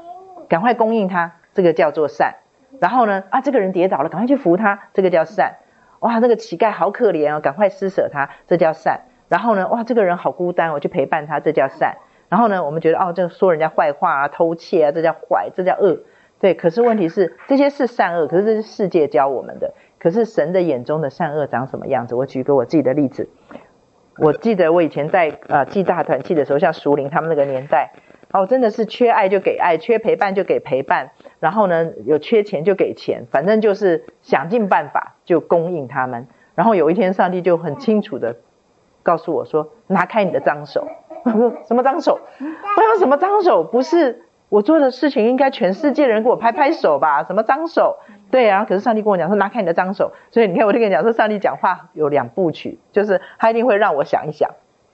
[0.50, 2.36] 赶快供应他，这个叫做善。
[2.80, 5.56] 然后呢，啊，这个人跌倒了，赶快去扶他，这个叫善。
[6.00, 9.02] 哇，那个乞丐好可怜哦，赶快施舍他，这叫善。
[9.30, 11.98] 然后呢，哇，这个人好孤单，我去陪伴他，这叫善。
[12.30, 16.00] 然后呢，我们觉得哦，这个说人家坏话啊，偷窃啊，这叫坏，这叫恶。
[16.40, 19.74] 对，可是问题是这些是善恶，可是这是世界教我们的。
[19.98, 22.14] 可是神的眼中的善恶长什么样子？
[22.14, 23.28] 我举个我自己的例子，
[24.18, 27.92] 我记得我以前在呃记大团契的时候，像淑玲他们那个年代，
[28.32, 31.10] 哦，真的是缺爱就给爱，缺陪伴就给陪伴，
[31.40, 36.28] 然后呢，有缺钱就给钱，反正就是想尽办法就供应他们。
[36.54, 38.36] 然后有一天，上帝就很清楚的
[39.02, 40.88] 告诉我说：“拿开你的脏手。”
[41.68, 42.20] ：“什么脏手？
[42.40, 43.64] 我有什么脏手？
[43.64, 47.22] 不是。”我做的事情应该全世界人给我拍拍手吧？
[47.22, 47.98] 什么脏手？
[48.32, 50.14] 对啊，可是上帝跟我讲说，拿开你的脏手。
[50.32, 54.50] 所以你看，我就跟你讲说，上帝讲话有两部曲，就是他一定会让我想一想，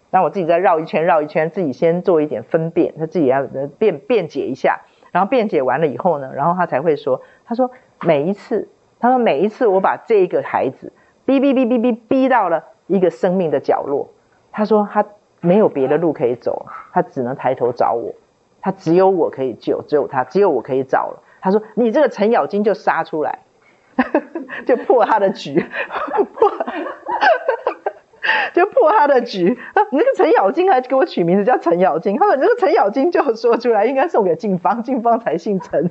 [0.10, 3.44] 让我自己再绕一圈绕一圈，自己先做一点分辨，他自己要
[3.78, 4.82] 辩辩解一下，
[5.12, 7.70] 然后辩解完了以后呢，然后他才会说，他说
[8.02, 8.68] 每一次，
[9.00, 10.92] 他说每一次我把这一个孩子
[11.26, 14.10] 逼逼逼逼逼逼到了一个生命的角落，
[14.52, 15.06] 他说他
[15.44, 18.14] 没有别的路可以走，他只能抬头找我。
[18.62, 21.22] 他只有我可以救，只有他，只有我可以找了。
[21.42, 23.40] 他说：“你这个程咬金就杀出来，
[24.66, 25.60] 就破他的局，
[26.34, 26.50] 破，
[28.54, 29.60] 就破他的局。
[29.92, 32.18] 你那个程咬金还给我取名字叫程咬金。
[32.18, 35.84] 他说：‘你这个程咬金就说出来，应该送给静芳，静芳才姓程。’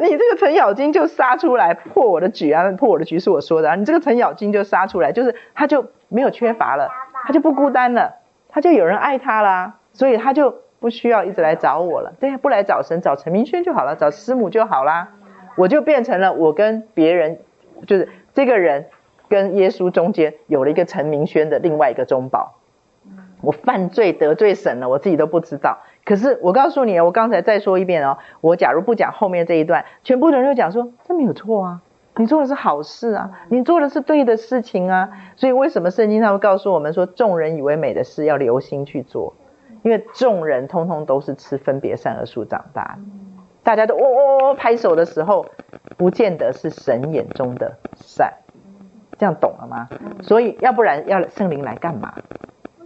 [0.00, 2.70] 你这个程咬金就杀出来破我的局啊！
[2.72, 3.74] 破我的局是我说的啊！
[3.74, 6.88] 你这个程咬金就杀出来，就是他就没有缺乏了，
[7.26, 15.08] 他就不孤单了，他就有人爱他啦。”所以他就不需要一直来找我了，对呀，不来找神，找陈明轩就好了，找师母就好啦。
[15.56, 17.38] 我就变成了我跟别人，
[17.86, 18.84] 就是这个人
[19.28, 22.56] 跟耶稣中间有了一个陈明轩的另外一个中保。
[23.40, 25.78] 我犯罪得罪神了，我自己都不知道。
[26.04, 31.82] 可是我告诉你，我刚才再说一遍哦，我假如不讲后面这一段，全部的人就讲说这没有错啊，
[32.18, 35.10] 你做的是好事啊，你做的是对的事情啊。
[35.36, 39.34] 所以为什么圣经上会告诉我们说，众人以为美的事要留心去做？
[39.82, 43.02] 因为众人通通都是吃分别善恶树长大的，
[43.62, 45.46] 大家都哦哦哦拍手的时候，
[45.96, 48.32] 不见得是神眼中的善，
[49.16, 49.88] 这样懂了吗？
[50.22, 52.14] 所以要不然要圣灵来干嘛？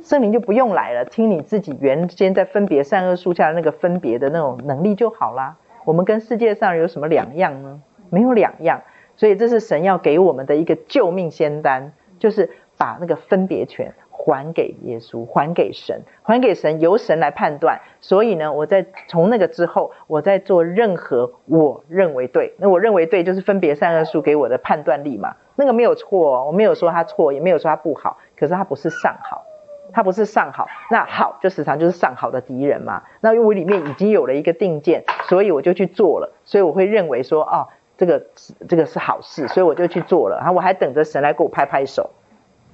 [0.02, 5.56] 圣灵就不用来了，听你自己原先在分别善恶树下的那个分别的那种能力就好啦。
[5.84, 7.80] 我们跟世界上有什么两样呢？
[8.10, 8.82] 没有两样。
[9.20, 12.48] 所以这是神要给我们的一个救命仙丹，就是
[12.78, 13.92] 把那个分别权。
[14.22, 17.80] 还给耶稣，还给神，还给神，由神来判断。
[18.02, 25.36] 所以呢，我在从那个之后，我在做任何我认为对，那我认为对就是分别善恶树给我的判断力嘛。
[25.56, 29.42] 那个没有错，我没有说他错，也没有说他不好，可是他不是上好，
[29.90, 30.66] 他不是上好。
[30.90, 33.04] 那好就时常就是上好的敌人嘛。
[33.22, 37.68] 那因为我里面已经有了一个定见，所以我就去做了，所以我会认为说，哦，
[38.00, 38.22] 这个
[38.66, 40.38] 这个是好事，所以我就去做了。
[40.38, 42.08] 然后我还等着神来给我拍拍手。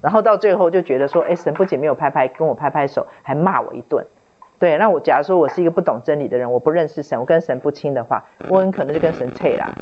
[0.01, 4.07] 然后到最后就觉得说，哎，神不仅没有拍拍跟我拍拍手，还骂我一顿。
[4.61, 9.74] 对，那我假如说我是一个不懂真理的人，我不认识神，我跟神不亲的话，我很可能就跟神退啦。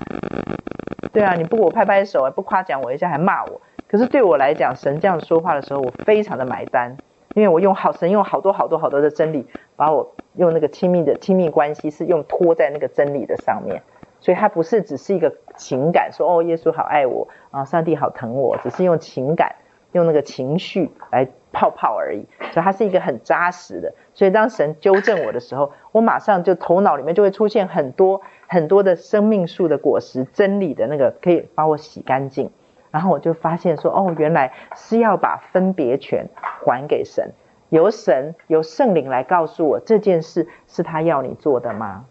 [1.12, 3.60] 对啊，你不给我拍拍手，不夸奖我一下，还骂我。
[3.86, 6.96] 可是对我来讲，神这样说话的时候，我非常的买单，
[7.34, 9.46] 因为我用好神用好多好多好多的真理，
[9.76, 13.82] 把我用那个亲密的亲密关系是用托在那个真理的上面，
[14.24, 19.56] 所以它不是只是一个情感，说哦，耶稣好爱我啊，上帝好疼我，只是用情感。
[19.92, 23.94] 用那个情绪来泡泡而已，所以它是一个很扎实的。
[24.12, 32.50] 所以当神纠正我的时候，我马上就头脑里面就会出现很多很多的生命树的果实，真理的那个可以把我洗干净。
[32.90, 37.30] 然后我就发现说，哦，原来是要把分别权还给神，
[37.68, 42.06] 由神由圣灵来告诉我这件事是他要你做的吗？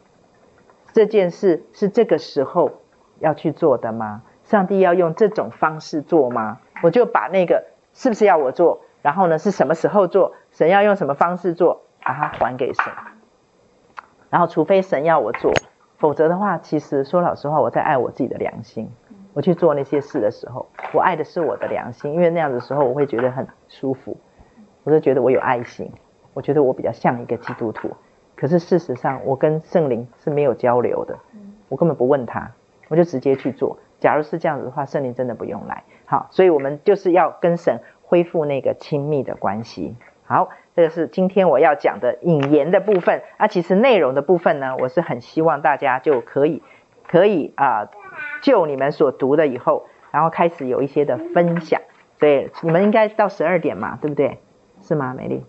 [0.93, 2.71] 这件事是这个时候
[3.19, 4.23] 要去做的吗？
[4.45, 6.59] 上帝要用这种方式做吗？
[6.81, 7.65] 我就把那个。
[7.95, 8.81] 是不是要我做？
[9.03, 10.33] 然后呢，是什么时候做？
[10.51, 11.83] 神要用什么方式做？
[12.03, 12.85] 把它还给神。
[14.31, 15.53] 然后，除非神要我做，
[15.99, 18.89] 否则的话，其实说老实话，我在爱我自己的良心。
[19.33, 24.17] 我去做那些事的时候，我爱的是我的良心，因为那样的时候我会觉得很舒服。
[24.83, 25.91] 我就觉得我有爱心，
[26.33, 27.91] 我觉得我比较像一个基督徒。
[28.43, 31.17] 可是事实上，我跟圣灵是没有交流的，
[31.69, 32.51] 我根本不问他，
[32.89, 33.77] 我就直接去做。
[34.01, 35.81] 假如是这样子的话，圣灵真的不用来。
[36.03, 39.95] 好，所以我们就是要跟神恢复那个亲密的关系。
[40.25, 43.21] 好，这个是今天我要讲的引言的部分。
[43.37, 46.61] 那、啊、其实内容的部分呢，我是很希望大家就可以
[47.07, 47.89] 可以啊、呃，
[48.41, 51.79] 就你们所读的以后，然后开始有一些的分享。
[52.19, 54.37] 所以你们应该到十二点嘛，对不对？
[54.81, 55.45] 是吗，美丽？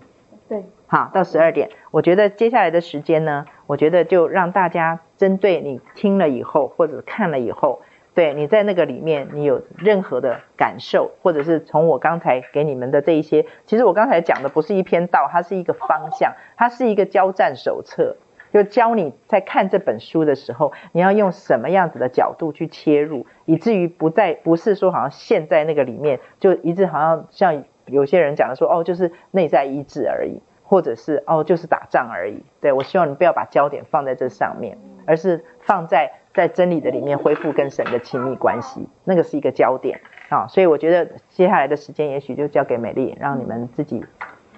[0.48, 0.62] 对。
[0.94, 1.70] 好，到十二点。
[1.90, 7.82] 我觉得接下来的时间呢，我觉得就让大家针对你听了以后或者看了以后。
[8.14, 18.14] 对，你在那个里面，你有任何的感受，或者是从我刚才给你们的这一些，其实我刚才讲的不是一篇道，它是一个方向，它是一个交战手册，
[18.52, 32.42] 就教你在看这本书的时候，你要用什么样子的角度去切入，以至于不再不是说好像陷在那个里面，就一直好像像有些人讲的说，哦，就是内在医治而已，或者是哦，就是打仗而已。
[32.60, 34.76] 对，我希望你不要把焦点放在这上面，
[35.06, 36.10] 而是放在。
[36.34, 40.00] 在真理的里面恢复跟神的亲密关系，那个是一个焦点
[40.30, 44.04] 啊，所以我觉得接下来的时间也许就交给美丽，让你们自己，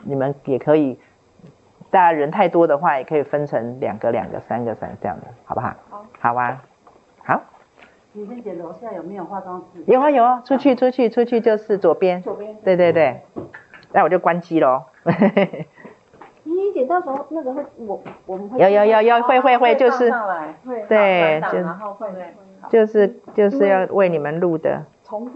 [0.03, 0.99] 你们也可以，
[1.91, 5.75] 大家人太多的话，也可以分成两个、两个、三个、三这样的，好不好？
[5.91, 6.63] 好，好啊，
[7.23, 7.43] 好。
[8.15, 9.85] 李萱姐楼下有没有化妆室？
[9.87, 12.23] 有啊有啊，出去出去出去就是左边。
[12.23, 12.57] 左边。
[12.65, 13.21] 对对对，
[13.93, 14.85] 那我就关机喽。
[16.47, 20.11] 李姐到时候那个会我我们会有要要要会会会就是
[20.89, 22.09] 对就然后会
[22.71, 24.85] 就是就是要为你们录的。
[25.05, 25.33] 重复。